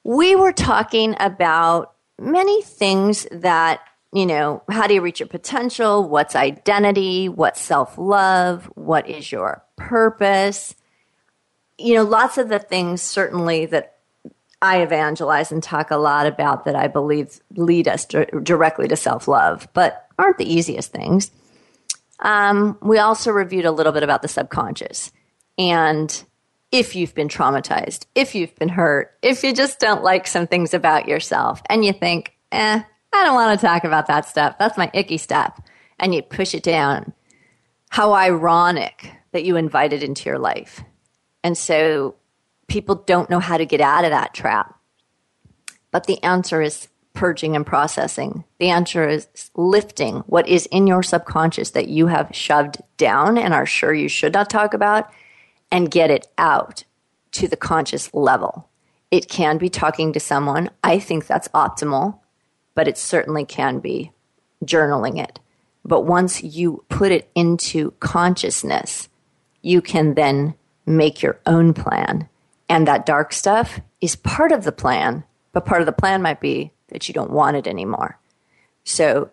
[0.05, 3.81] We were talking about many things that,
[4.13, 6.09] you know, how do you reach your potential?
[6.09, 7.29] What's identity?
[7.29, 8.71] What's self love?
[8.75, 10.75] What is your purpose?
[11.77, 13.99] You know, lots of the things certainly that
[14.61, 19.29] I evangelize and talk a lot about that I believe lead us directly to self
[19.29, 21.31] love, but aren't the easiest things.
[22.21, 25.13] Um, we also reviewed a little bit about the subconscious
[25.59, 26.25] and
[26.71, 30.75] if you've been traumatized, if you've been hurt, if you just don't like some things
[30.75, 34.57] about yourself and you think, eh, I don't want to talk about that stuff.
[34.59, 35.59] That's my icky stuff.
[35.99, 37.13] And you push it down.
[37.91, 40.83] How ironic that you invite it into your life.
[41.43, 42.17] And so
[42.67, 44.79] people don't know how to get out of that trap.
[45.91, 48.45] But the answer is purging and processing?
[48.61, 49.27] The answer is
[49.57, 54.09] lifting what is in your subconscious that you have shoved down and are sure you
[54.09, 55.11] should not talk about
[55.73, 56.85] and get it out
[57.33, 58.69] to the conscious level.
[59.11, 60.71] It can be talking to someone.
[60.85, 62.21] I think that's optimal,
[62.77, 64.13] but it certainly can be
[64.65, 65.41] journaling it.
[65.85, 69.09] But once you put it into consciousness,
[69.61, 70.55] you can then
[70.87, 72.29] make your own plan.
[72.69, 76.41] And that dark stuff is part of the plan, but part of the plan might
[76.41, 78.18] be that you don't want it anymore.
[78.85, 79.31] So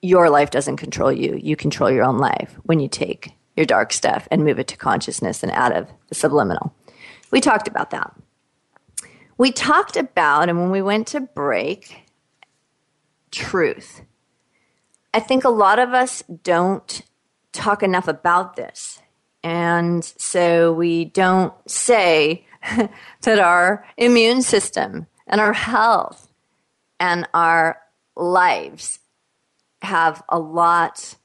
[0.00, 1.38] your life doesn't control you.
[1.40, 4.76] You control your own life when you take your dark stuff and move it to
[4.76, 6.74] consciousness and out of the subliminal.
[7.30, 8.14] We talked about that.
[9.38, 12.02] We talked about, and when we went to break,
[13.30, 14.02] truth.
[15.14, 17.02] I think a lot of us don't
[17.52, 19.00] talk enough about this.
[19.42, 22.46] And so we don't say
[23.22, 26.31] that our immune system and our health
[27.02, 27.82] and our
[28.14, 29.00] lives
[29.82, 31.16] have a lot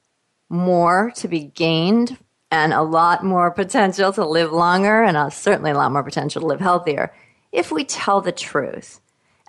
[0.50, 2.18] more to be gained
[2.50, 6.40] and a lot more potential to live longer and a, certainly a lot more potential
[6.40, 7.14] to live healthier
[7.52, 9.00] if we tell the truth.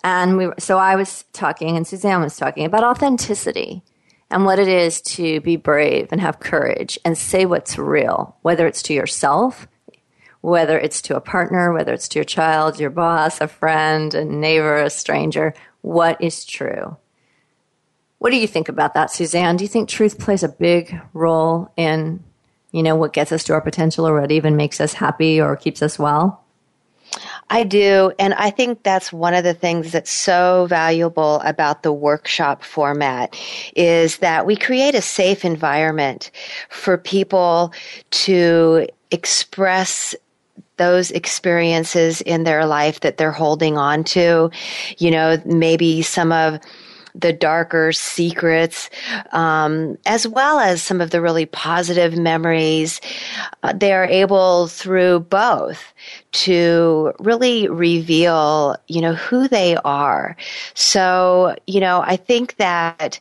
[0.04, 3.82] And we, so I was talking and Suzanne was talking about authenticity
[4.30, 8.68] and what it is to be brave and have courage and say what's real, whether
[8.68, 9.66] it's to yourself
[10.42, 14.24] whether it's to a partner, whether it's to your child, your boss, a friend, a
[14.24, 15.54] neighbor, a stranger.
[15.82, 16.96] What is true?
[18.18, 19.56] What do you think about that, Suzanne?
[19.56, 22.22] Do you think truth plays a big role in,
[22.70, 25.56] you know, what gets us to our potential or what even makes us happy or
[25.56, 26.44] keeps us well?
[27.48, 28.12] I do.
[28.18, 33.36] And I think that's one of the things that's so valuable about the workshop format
[33.74, 36.30] is that we create a safe environment
[36.68, 37.72] for people
[38.10, 40.14] to express
[40.80, 44.50] those experiences in their life that they're holding on to.
[44.96, 46.58] You know, maybe some of
[47.14, 48.88] the darker secrets,
[49.32, 52.98] um, as well as some of the really positive memories.
[53.62, 55.92] Uh, they are able through both
[56.32, 60.34] to really reveal, you know, who they are.
[60.72, 63.20] So, you know, I think that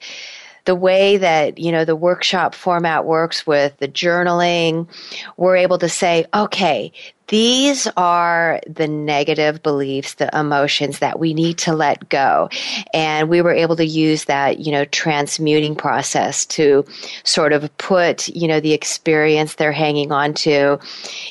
[0.66, 4.88] the way that you know the workshop format works with the journaling
[5.36, 6.91] we're able to say okay
[7.30, 12.49] these are the negative beliefs, the emotions that we need to let go.
[12.93, 16.86] And we were able to use that, you know, transmuting process to
[17.23, 20.80] sort of put, you know, the experience they're hanging on to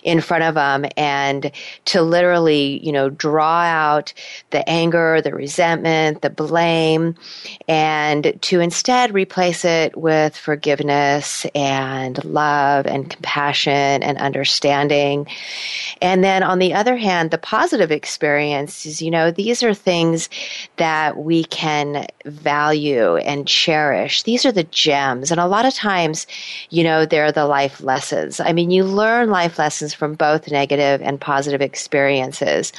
[0.03, 1.51] in front of them and
[1.87, 4.13] to literally, you know, draw out
[4.51, 7.17] the anger, the resentment, the blame,
[7.67, 15.27] and to instead replace it with forgiveness and love and compassion and understanding.
[16.01, 20.29] And then on the other hand, the positive experiences, you know, these are things
[20.77, 24.23] that we can value and cherish.
[24.23, 25.31] These are the gems.
[25.31, 26.27] And a lot of times,
[26.71, 28.41] you know, they're the life lessons.
[28.41, 32.73] I mean, you learn life lessons from both negative and positive experiences.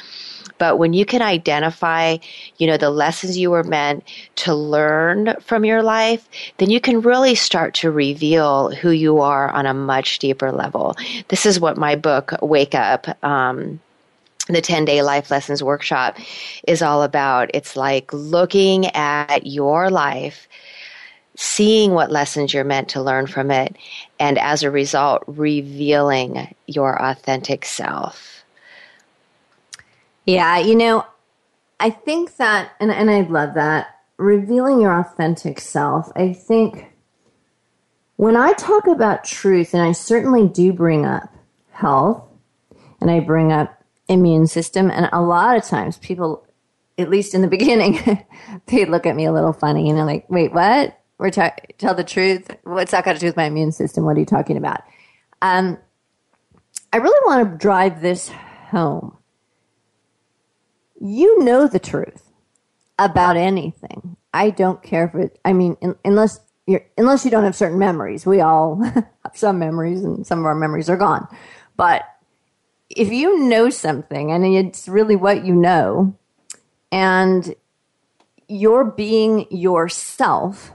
[0.60, 2.18] But when you can identify,
[2.58, 4.04] you know, the lessons you were meant
[4.36, 9.50] to learn from your life, then you can really start to reveal who you are
[9.50, 10.96] on a much deeper level.
[11.28, 13.80] This is what my book, Wake Up, um,
[14.48, 16.18] the 10 day life lessons workshop
[16.68, 17.50] is all about.
[17.54, 20.46] It's like looking at your life,
[21.36, 23.76] seeing what lessons you're meant to learn from it,
[24.18, 28.39] and as a result, revealing your authentic self.
[30.30, 31.04] Yeah, you know,
[31.80, 36.12] I think that, and, and I love that, revealing your authentic self.
[36.14, 36.92] I think
[38.14, 41.34] when I talk about truth, and I certainly do bring up
[41.72, 42.22] health,
[43.00, 46.46] and I bring up immune system, and a lot of times people,
[46.96, 47.98] at least in the beginning,
[48.66, 50.96] they look at me a little funny, and they're like, wait, what?
[51.18, 52.56] We're ta- tell the truth.
[52.62, 54.04] What's that got to do with my immune system?
[54.04, 54.82] What are you talking about?
[55.42, 55.76] Um,
[56.92, 59.16] I really want to drive this home
[61.00, 62.30] you know the truth
[62.98, 64.16] about anything.
[64.32, 67.78] I don't care if it, I mean, in, unless you're, unless you don't have certain
[67.78, 68.26] memories.
[68.26, 71.26] We all have some memories and some of our memories are gone.
[71.76, 72.04] But
[72.88, 76.16] if you know something and it's really what you know
[76.92, 77.54] and
[78.48, 80.72] you're being yourself,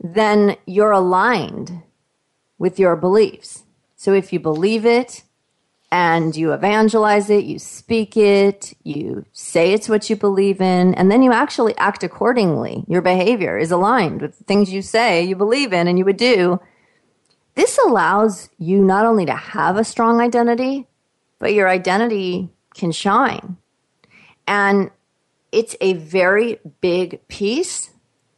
[0.00, 1.82] then you're aligned
[2.58, 3.64] with your beliefs.
[3.96, 5.24] So if you believe it,
[5.92, 11.12] and you evangelize it, you speak it, you say it's what you believe in, and
[11.12, 12.82] then you actually act accordingly.
[12.88, 16.16] Your behavior is aligned with the things you say you believe in and you would
[16.16, 16.58] do.
[17.56, 20.86] This allows you not only to have a strong identity,
[21.38, 23.58] but your identity can shine.
[24.46, 24.90] And
[25.52, 27.90] it's a very big piece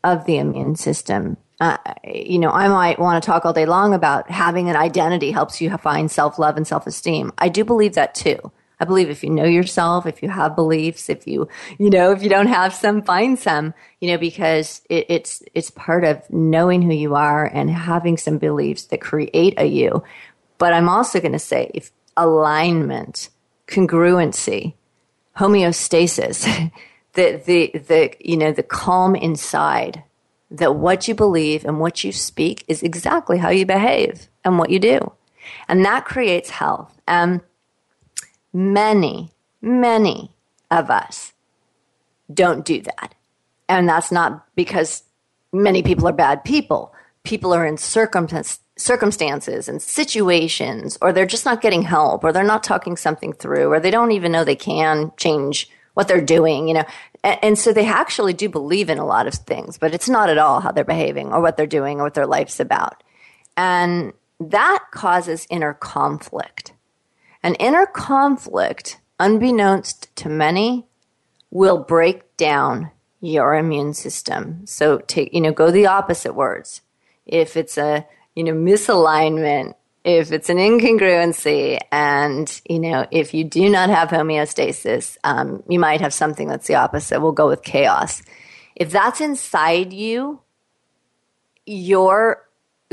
[0.02, 3.94] of the immune system uh, you know, I might want to talk all day long
[3.94, 7.32] about having an identity helps you find self love and self esteem.
[7.38, 8.52] I do believe that too.
[8.80, 11.48] I believe if you know yourself, if you have beliefs, if you,
[11.78, 15.70] you know, if you don't have some, find some, you know, because it, it's, it's
[15.70, 20.02] part of knowing who you are and having some beliefs that create a you.
[20.58, 23.30] But I'm also going to say if alignment,
[23.68, 24.74] congruency,
[25.38, 26.72] homeostasis,
[27.12, 30.02] the, the, the, you know, the calm inside
[30.50, 34.70] that what you believe and what you speak is exactly how you behave and what
[34.70, 35.12] you do.
[35.68, 37.00] And that creates health.
[37.08, 37.40] And
[38.52, 39.30] many,
[39.60, 40.30] many
[40.70, 41.32] of us
[42.32, 43.14] don't do that.
[43.68, 45.02] And that's not because
[45.52, 46.94] many people are bad people.
[47.24, 52.62] People are in circumstances and situations, or they're just not getting help, or they're not
[52.62, 56.74] talking something through, or they don't even know they can change what they're doing, you
[56.74, 56.84] know.
[57.22, 60.28] And, and so they actually do believe in a lot of things, but it's not
[60.28, 63.02] at all how they're behaving or what they're doing or what their life's about.
[63.56, 66.72] And that causes inner conflict.
[67.42, 70.86] An inner conflict, unbeknownst to many,
[71.50, 72.90] will break down
[73.20, 74.66] your immune system.
[74.66, 76.82] So take, you know, go the opposite words.
[77.26, 79.74] If it's a, you know, misalignment
[80.04, 85.78] if it's an incongruency and you know if you do not have homeostasis um, you
[85.78, 87.20] might have something that's the opposite.
[87.20, 88.22] We'll go with chaos.
[88.76, 90.40] If that's inside you
[91.66, 92.46] you're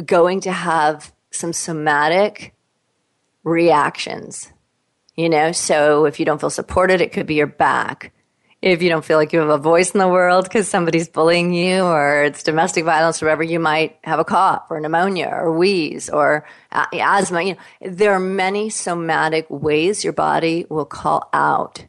[0.05, 2.53] going to have some somatic
[3.43, 4.51] reactions
[5.17, 5.51] you know?
[5.51, 8.13] So if you don't feel supported it could be your back
[8.61, 11.51] if you don't feel like you have a voice in the world because somebody's bullying
[11.53, 15.51] you or it's domestic violence or whatever, you might have a cough or pneumonia or
[15.57, 17.41] wheeze or asthma.
[17.41, 21.85] You know, there are many somatic ways your body will call out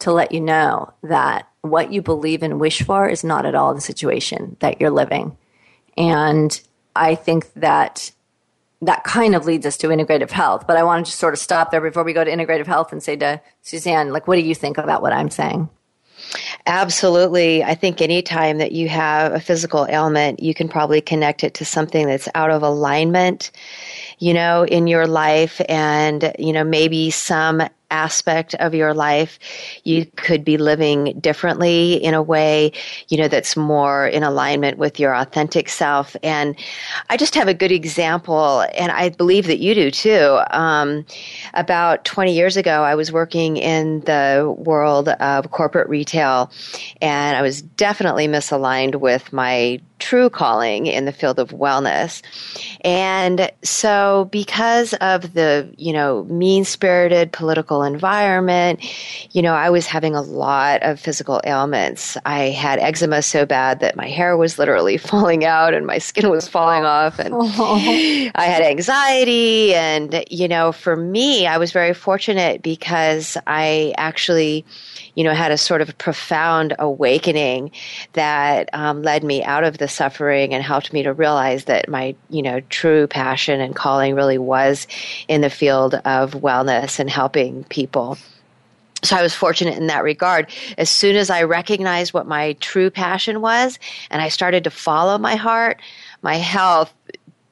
[0.00, 3.74] to let you know that what you believe and wish for is not at all
[3.74, 5.36] the situation that you're living.
[5.96, 6.60] And
[6.96, 8.10] I think that
[8.82, 10.66] that kind of leads us to integrative health.
[10.66, 12.92] But I want to just sort of stop there before we go to integrative health
[12.92, 15.68] and say to Suzanne, like, what do you think about what I'm saying?
[16.66, 17.64] Absolutely.
[17.64, 21.64] I think anytime that you have a physical ailment, you can probably connect it to
[21.64, 23.50] something that's out of alignment,
[24.18, 29.38] you know, in your life and, you know, maybe some aspect of your life
[29.84, 32.72] you could be living differently in a way
[33.08, 36.56] you know that's more in alignment with your authentic self and
[37.08, 41.04] i just have a good example and i believe that you do too um,
[41.54, 46.50] about 20 years ago i was working in the world of corporate retail
[47.00, 52.22] and i was definitely misaligned with my true calling in the field of wellness.
[52.80, 58.80] And so because of the, you know, mean-spirited political environment,
[59.34, 62.16] you know, I was having a lot of physical ailments.
[62.24, 66.30] I had eczema so bad that my hair was literally falling out and my skin
[66.30, 67.34] was falling off and
[68.34, 69.74] I had anxiety.
[69.74, 74.64] And you know, for me, I was very fortunate because I actually
[75.14, 77.70] you know, had a sort of profound awakening
[78.12, 82.14] that um, led me out of the suffering and helped me to realize that my,
[82.28, 84.86] you know, true passion and calling really was
[85.28, 88.18] in the field of wellness and helping people.
[89.02, 90.50] So I was fortunate in that regard.
[90.76, 93.78] As soon as I recognized what my true passion was
[94.10, 95.80] and I started to follow my heart,
[96.22, 96.92] my health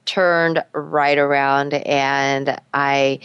[0.04, 3.20] turned right around and I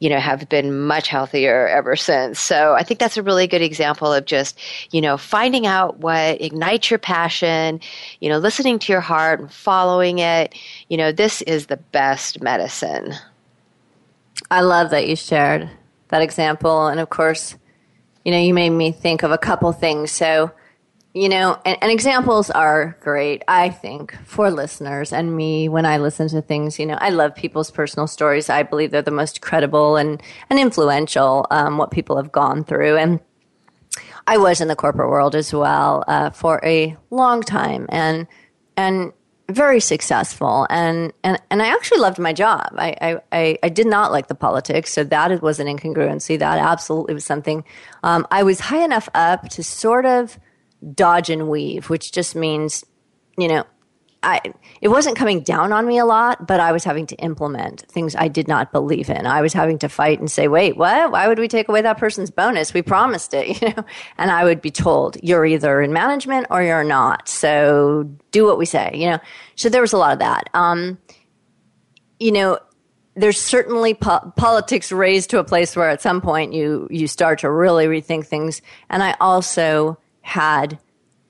[0.00, 2.38] you know, have been much healthier ever since.
[2.38, 4.58] So I think that's a really good example of just,
[4.90, 7.80] you know, finding out what ignites your passion,
[8.20, 10.54] you know, listening to your heart and following it.
[10.88, 13.14] You know, this is the best medicine.
[14.50, 15.68] I love that you shared
[16.08, 16.86] that example.
[16.86, 17.56] And of course,
[18.24, 20.10] you know, you made me think of a couple things.
[20.12, 20.52] So,
[21.18, 25.98] you know, and, and, examples are great, I think, for listeners and me when I
[25.98, 26.78] listen to things.
[26.78, 28.48] You know, I love people's personal stories.
[28.48, 32.98] I believe they're the most credible and, and influential, um, what people have gone through.
[32.98, 33.18] And
[34.28, 38.28] I was in the corporate world as well uh, for a long time and,
[38.76, 39.12] and
[39.48, 40.68] very successful.
[40.70, 42.68] And, and, and I actually loved my job.
[42.76, 44.92] I, I, I, did not like the politics.
[44.92, 46.38] So that was an incongruency.
[46.38, 47.64] That absolutely was something.
[48.04, 50.38] Um, I was high enough up to sort of,
[50.94, 52.84] dodge and weave, which just means,
[53.36, 53.64] you know,
[54.22, 54.40] I
[54.80, 58.16] it wasn't coming down on me a lot, but I was having to implement things
[58.16, 59.26] I did not believe in.
[59.26, 61.12] I was having to fight and say, "Wait, what?
[61.12, 62.74] Why would we take away that person's bonus?
[62.74, 63.84] We promised it." You know,
[64.18, 67.28] and I would be told, "You're either in management or you're not.
[67.28, 69.18] So do what we say." You know,
[69.54, 70.50] so there was a lot of that.
[70.52, 70.98] Um,
[72.18, 72.58] you know,
[73.14, 77.40] there's certainly po- politics raised to a place where at some point you you start
[77.40, 79.98] to really rethink things, and I also
[80.28, 80.78] had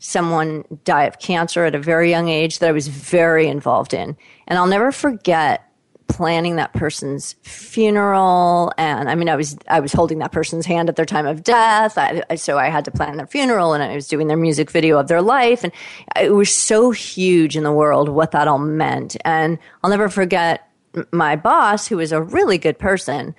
[0.01, 4.17] someone die of cancer at a very young age that I was very involved in.
[4.47, 5.65] And I'll never forget
[6.09, 8.73] planning that person's funeral.
[8.79, 11.45] And i mean i was i was holding that person's hand at their time of
[11.45, 11.99] death.
[11.99, 14.99] I, so i had to plan their funeral and i was doing their music video
[14.99, 15.65] of their life.
[15.65, 15.73] And
[16.19, 19.17] it was so huge in the world what that all meant.
[19.25, 20.67] And i'll never forget
[21.13, 23.35] my boss who was a really good person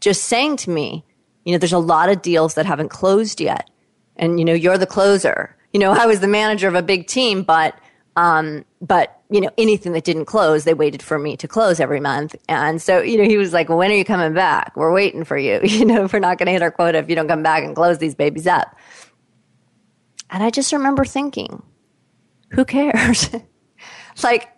[0.00, 1.04] just saying to me
[1.44, 3.68] you know there's a lot of deals that haven't closed yet
[4.18, 5.54] and you know you're the closer.
[5.72, 7.78] You know i was the manager of a big team but
[8.16, 12.00] um but you know anything that didn't close they waited for me to close every
[12.00, 12.34] month.
[12.48, 14.76] And so you know he was like well, when are you coming back?
[14.76, 15.60] We're waiting for you.
[15.64, 17.76] You know we're not going to hit our quota if you don't come back and
[17.76, 18.74] close these babies up.
[20.30, 21.62] And i just remember thinking
[22.50, 23.30] who cares?
[24.24, 24.48] Like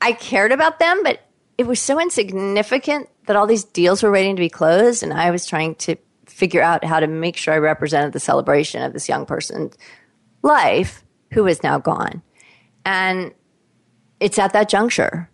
[0.00, 1.20] i cared about them but
[1.58, 5.30] it was so insignificant that all these deals were waiting to be closed and i
[5.30, 5.96] was trying to
[6.26, 9.76] figure out how to make sure I represented the celebration of this young person's
[10.42, 12.22] life who is now gone.
[12.84, 13.32] And
[14.20, 15.28] it's at that juncture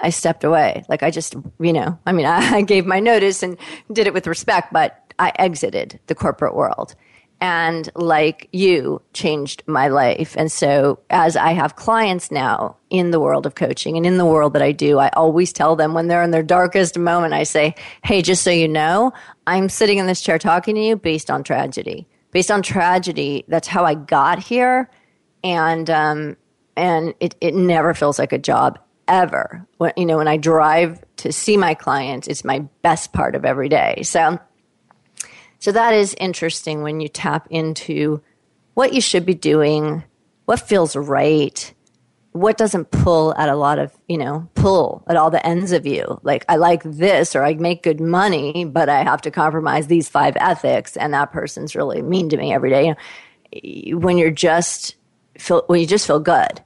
[0.00, 0.84] I stepped away.
[0.88, 3.56] Like I just, you know, I mean, I, I gave my notice and
[3.92, 6.94] did it with respect, but I exited the corporate world.
[7.40, 10.34] And like you changed my life.
[10.38, 14.24] And so as I have clients now in the world of coaching and in the
[14.24, 17.42] world that I do, I always tell them when they're in their darkest moment, I
[17.42, 19.12] say, Hey, just so you know,
[19.46, 22.06] I'm sitting in this chair talking to you based on tragedy.
[22.30, 24.90] Based on tragedy, that's how I got here.
[25.42, 26.36] And, um,
[26.76, 29.66] and it, it never feels like a job ever.
[29.78, 33.44] When, you know, when I drive to see my clients, it's my best part of
[33.44, 34.02] every day.
[34.02, 34.38] So,
[35.64, 38.20] so that is interesting when you tap into
[38.74, 40.04] what you should be doing,
[40.44, 41.72] what feels right,
[42.32, 45.86] what doesn't pull at a lot of, you know, pull at all the ends of
[45.86, 46.20] you.
[46.22, 50.06] Like, I like this or I make good money, but I have to compromise these
[50.06, 52.94] five ethics and that person's really mean to me every day.
[53.94, 54.96] When you're just
[55.38, 56.60] feel, when you just feel good.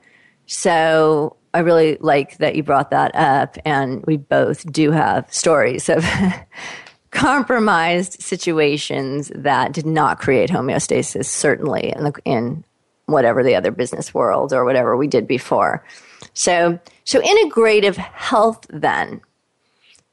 [0.47, 5.89] So I really like that you brought that up and we both do have stories
[5.89, 6.05] of
[7.11, 12.65] compromised situations that did not create homeostasis, certainly in, the, in
[13.07, 15.85] whatever the other business world or whatever we did before.
[16.35, 19.21] So, so integrative health then,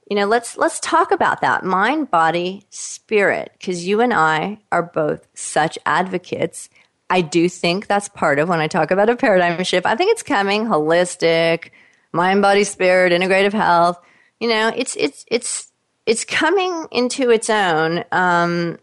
[0.09, 4.83] you know, let's, let's talk about that mind, body, spirit, because you and I are
[4.83, 6.69] both such advocates.
[7.09, 9.85] I do think that's part of when I talk about a paradigm shift.
[9.85, 11.71] I think it's coming holistic,
[12.11, 13.99] mind, body, spirit, integrative health.
[14.39, 15.71] You know, it's, it's, it's,
[16.05, 18.03] it's coming into its own.
[18.11, 18.77] Um,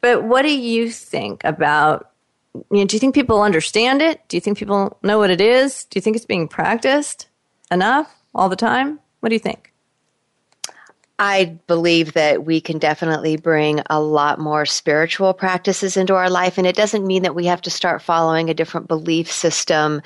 [0.00, 2.10] but what do you think about?
[2.54, 4.20] You know, do you think people understand it?
[4.28, 5.84] Do you think people know what it is?
[5.84, 7.28] Do you think it's being practiced
[7.70, 9.00] enough all the time?
[9.20, 9.67] What do you think?
[11.20, 16.58] I believe that we can definitely bring a lot more spiritual practices into our life.
[16.58, 20.00] And it doesn't mean that we have to start following a different belief system.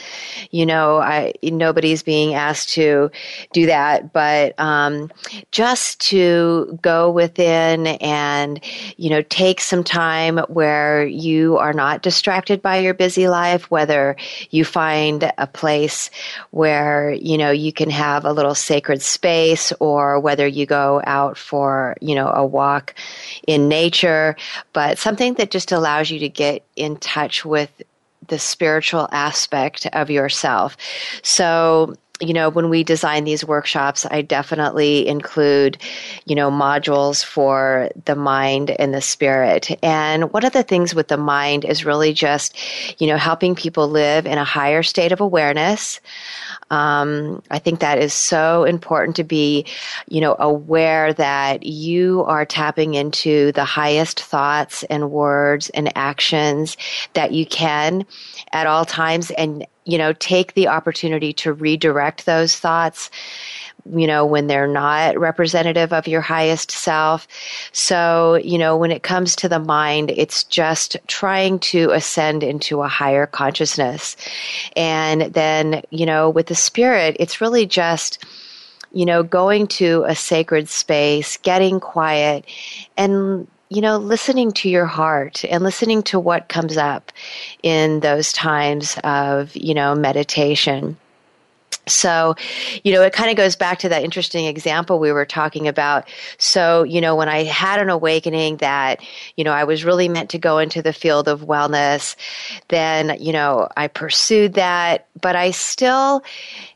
[0.52, 3.10] You know, I, nobody's being asked to
[3.52, 5.12] do that, but um,
[5.50, 8.58] just to go within and,
[8.96, 14.16] you know, take some time where you are not distracted by your busy life, whether
[14.48, 16.08] you find a place
[16.52, 21.36] where, you know, you can have a little sacred space or whether you go out
[21.36, 22.94] for, you know, a walk
[23.46, 24.36] in nature,
[24.72, 27.82] but something that just allows you to get in touch with
[28.28, 30.76] the spiritual aspect of yourself.
[31.22, 35.78] So, you know, when we design these workshops, I definitely include,
[36.24, 39.76] you know, modules for the mind and the spirit.
[39.82, 42.56] And one of the things with the mind is really just,
[43.00, 46.00] you know, helping people live in a higher state of awareness.
[46.70, 49.66] Um, I think that is so important to be,
[50.08, 56.76] you know, aware that you are tapping into the highest thoughts and words and actions
[57.14, 58.06] that you can
[58.52, 63.10] at all times and, you know, take the opportunity to redirect those thoughts
[63.90, 67.26] you know, when they're not representative of your highest self.
[67.72, 72.82] So, you know, when it comes to the mind, it's just trying to ascend into
[72.82, 74.16] a higher consciousness.
[74.76, 78.24] And then, you know, with the spirit, it's really just,
[78.92, 82.44] you know, going to a sacred space, getting quiet,
[82.96, 87.10] and you know, listening to your heart and listening to what comes up
[87.62, 90.96] in those times of, you know, meditation.
[91.86, 92.36] So,
[92.84, 96.08] you know, it kind of goes back to that interesting example we were talking about.
[96.38, 99.00] So, you know, when I had an awakening that,
[99.36, 102.14] you know, I was really meant to go into the field of wellness,
[102.68, 106.22] then, you know, I pursued that, but I still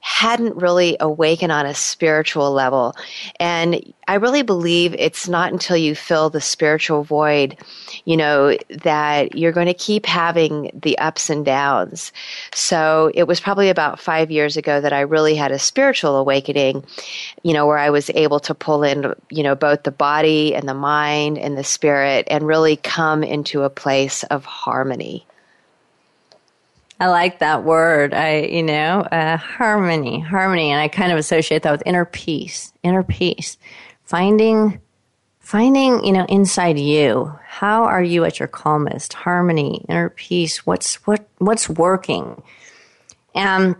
[0.07, 2.94] hadn't really awakened on a spiritual level.
[3.40, 7.59] And I really believe it's not until you fill the spiritual void,
[8.04, 12.12] you know, that you're going to keep having the ups and downs.
[12.54, 16.84] So it was probably about five years ago that I really had a spiritual awakening,
[17.42, 20.68] you know, where I was able to pull in, you know, both the body and
[20.68, 25.26] the mind and the spirit and really come into a place of harmony.
[26.99, 28.14] I like that word.
[28.14, 30.70] I, you know, uh, harmony, harmony.
[30.70, 33.59] And I kind of associate that with inner peace, inner peace.
[34.05, 34.80] Finding
[35.40, 37.32] finding you know inside you.
[37.47, 39.12] How are you at your calmest?
[39.12, 40.64] Harmony inner peace.
[40.64, 42.42] What's what what's working?
[43.34, 43.76] And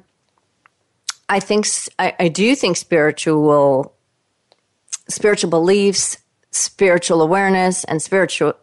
[1.29, 1.67] i think
[1.99, 3.95] i, I do think spiritual
[5.09, 6.19] spiritual beliefs
[6.51, 8.55] spiritual awareness and spiritual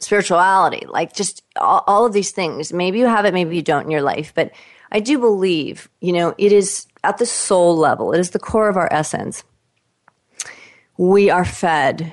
[0.00, 3.84] spirituality like just all, all of these things maybe you have it maybe you don't
[3.84, 4.50] in your life but
[4.92, 8.68] i do believe you know it is at the soul level it is the core
[8.68, 9.44] of our essence
[10.96, 12.12] we are fed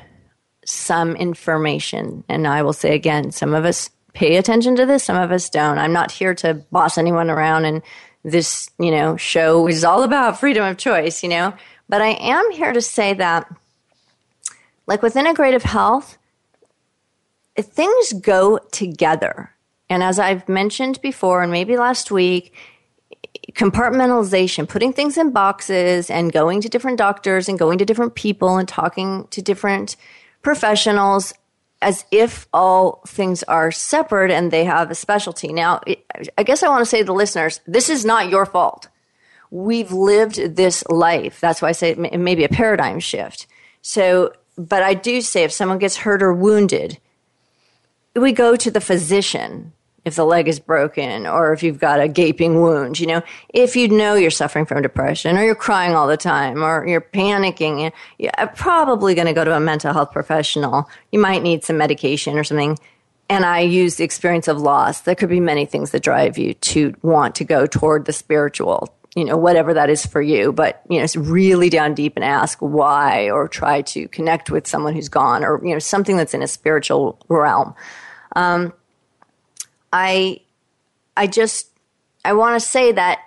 [0.67, 2.23] some information.
[2.27, 5.49] And I will say again, some of us pay attention to this, some of us
[5.49, 5.77] don't.
[5.77, 7.81] I'm not here to boss anyone around and
[8.23, 11.53] this, you know, show is all about freedom of choice, you know.
[11.87, 13.49] But I am here to say that
[14.87, 16.17] like with integrative health,
[17.57, 19.51] things go together.
[19.89, 22.53] And as I've mentioned before, and maybe last week,
[23.53, 28.57] compartmentalization, putting things in boxes and going to different doctors and going to different people
[28.57, 29.95] and talking to different
[30.41, 31.33] professionals
[31.81, 35.53] as if all things are separate and they have a specialty.
[35.53, 35.81] Now,
[36.37, 38.89] I guess I want to say to the listeners, this is not your fault.
[39.51, 41.39] We've lived this life.
[41.39, 43.47] That's why I say it may be a paradigm shift.
[43.81, 46.97] So, but I do say if someone gets hurt or wounded,
[48.21, 49.73] we go to the physician
[50.07, 53.75] if the leg is broken or if you've got a gaping wound, you know, if
[53.75, 57.91] you know you're suffering from depression or you're crying all the time or you're panicking,
[58.17, 60.89] you're uh, probably going to go to a mental health professional.
[61.11, 62.79] You might need some medication or something.
[63.29, 65.01] And I use the experience of loss.
[65.01, 68.87] There could be many things that drive you to want to go toward the spiritual,
[69.13, 70.53] you know, whatever that is for you.
[70.53, 74.65] But, you know, it's really down deep and ask why or try to connect with
[74.65, 77.75] someone who's gone or, you know, something that's in a spiritual realm.
[78.37, 78.71] Um,
[79.91, 80.41] I
[81.17, 81.71] I just
[82.23, 83.19] I want to say that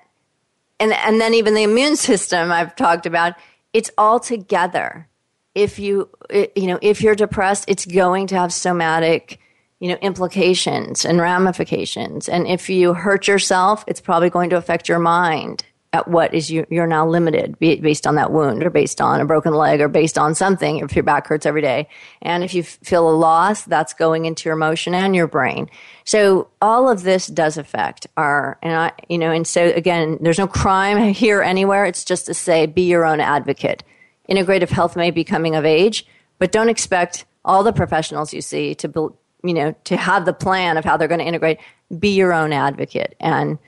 [0.78, 3.34] and and then even the immune system I've talked about
[3.72, 5.08] it's all together.
[5.54, 9.40] If you you know if you're depressed it's going to have somatic
[9.80, 14.88] you know implications and ramifications and if you hurt yourself it's probably going to affect
[14.88, 19.00] your mind at what is you, you're now limited based on that wound or based
[19.00, 21.88] on a broken leg or based on something if your back hurts every day.
[22.22, 25.68] And if you feel a loss that's going into your emotion and your brain.
[26.04, 30.38] So all of this does affect our and i you know and so again there's
[30.38, 31.84] no crime here anywhere.
[31.86, 33.82] It's just to say be your own advocate.
[34.28, 36.06] Integrative health may be coming of age
[36.38, 40.32] but don't expect all the professionals you see to build you know to have the
[40.32, 41.58] plan of how they're going to integrate.
[41.98, 43.58] Be your own advocate and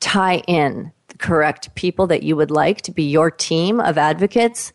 [0.00, 4.72] tie in correct people that you would like to be your team of advocates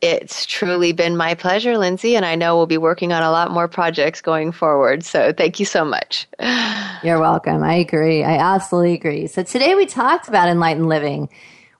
[0.02, 3.52] It's truly been my pleasure, Linzi, and I know we'll be working on a lot
[3.52, 5.04] more projects going forward.
[5.04, 6.26] So thank you so much.
[7.04, 7.64] You're welcome.
[7.64, 8.24] I agree.
[8.24, 9.28] I absolutely agree.
[9.28, 11.28] So today we talked about enlightened living.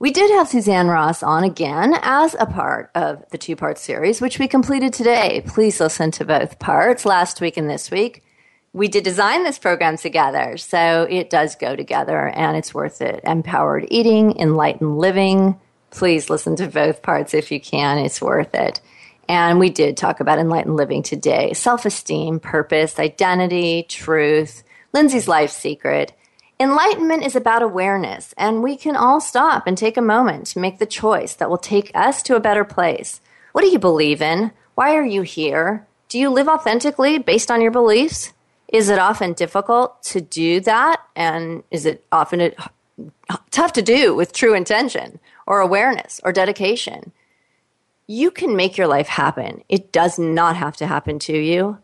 [0.02, 4.22] We did have Suzanne Ross on again as a part of the two part series,
[4.22, 5.44] which we completed today.
[5.46, 8.24] Please listen to both parts last week and this week.
[8.72, 13.20] We did design this program together, so it does go together and it's worth it.
[13.26, 15.60] Empowered eating, enlightened living.
[15.92, 18.80] Please listen to both parts if you can, it's worth it.
[19.28, 25.52] And we did talk about enlightened living today self esteem, purpose, identity, truth, Linzi's life
[25.52, 26.14] secret
[26.62, 30.78] Enlightenment is about awareness, and we can all stop and take a moment to make
[30.78, 33.22] the choice that will take us to a better place.
[33.54, 34.52] What do you believe in?
[34.76, 35.88] Why are you here?
[36.10, 38.34] Do you live authentically based on your beliefs?
[38.68, 41.02] Is it often difficult to do that?
[41.16, 42.52] And is it often
[43.52, 47.14] tough to do with true intention or awareness or dedication?
[48.06, 49.64] You can make your life happen.
[49.70, 51.78] It does not have to happen to you.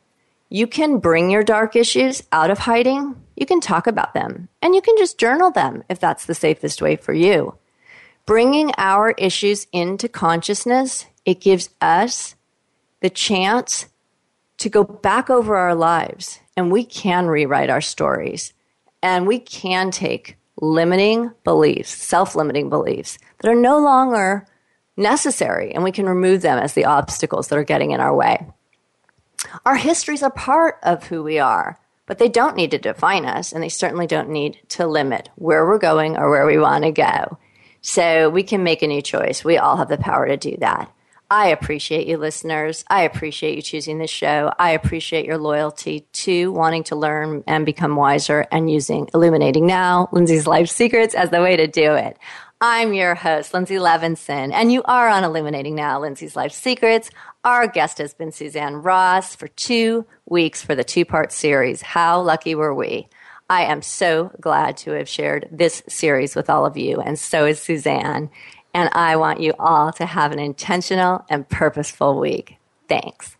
[0.49, 4.73] You can bring your dark issues out of hiding you can talk about them and
[4.75, 7.55] you can just journal them if that's the safest way for you.
[8.25, 12.35] Bringing our issues into consciousness, it gives us
[13.01, 13.87] the chance
[14.57, 18.53] to go back over our lives and we can rewrite our stories
[19.03, 24.47] and we can take limiting beliefs, self limiting beliefs that are no longer
[24.97, 28.45] necessary and we can remove them as the obstacles that are getting in our way.
[29.65, 33.51] Our histories are part of who we are but they don't need to define us
[33.51, 36.91] and they certainly don't need to limit where we're going or where we want to
[36.91, 37.37] go.
[37.81, 39.43] So we can make a new choice.
[39.43, 40.91] We all have the power to do that.
[41.29, 42.85] I appreciate you, listeners.
[42.87, 44.51] I appreciate you choosing this show.
[44.59, 50.07] I appreciate your loyalty to wanting to learn and become wiser and using Illuminating Now,
[50.11, 52.17] Linzi's Life Secrets as the way to do it.
[52.61, 57.09] I'm your host, Linzi Levinson, and you are on Illuminating Now, Linzi's Life Secrets.
[57.45, 61.79] Our guest has been Suzanne Ross for two weeks for the two part series.
[61.79, 63.07] How lucky were we?
[63.47, 67.45] I am so glad to have shared this series with all of you, and so
[67.45, 68.31] is Suzanne.
[68.73, 72.57] And I want you all to have an intentional and purposeful week.
[72.89, 73.37] Thanks.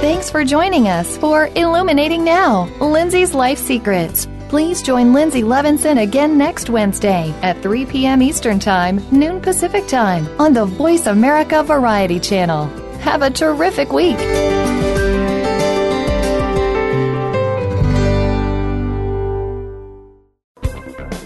[0.00, 4.26] Thanks for joining us for Illuminating Now, Linzi's Life Secrets.
[4.48, 8.22] Please join Linzi Levinson again next Wednesday at 3 p.m.
[8.22, 12.66] Eastern Time, noon Pacific Time on the Voice America Variety Channel.
[13.00, 14.16] Have a terrific week.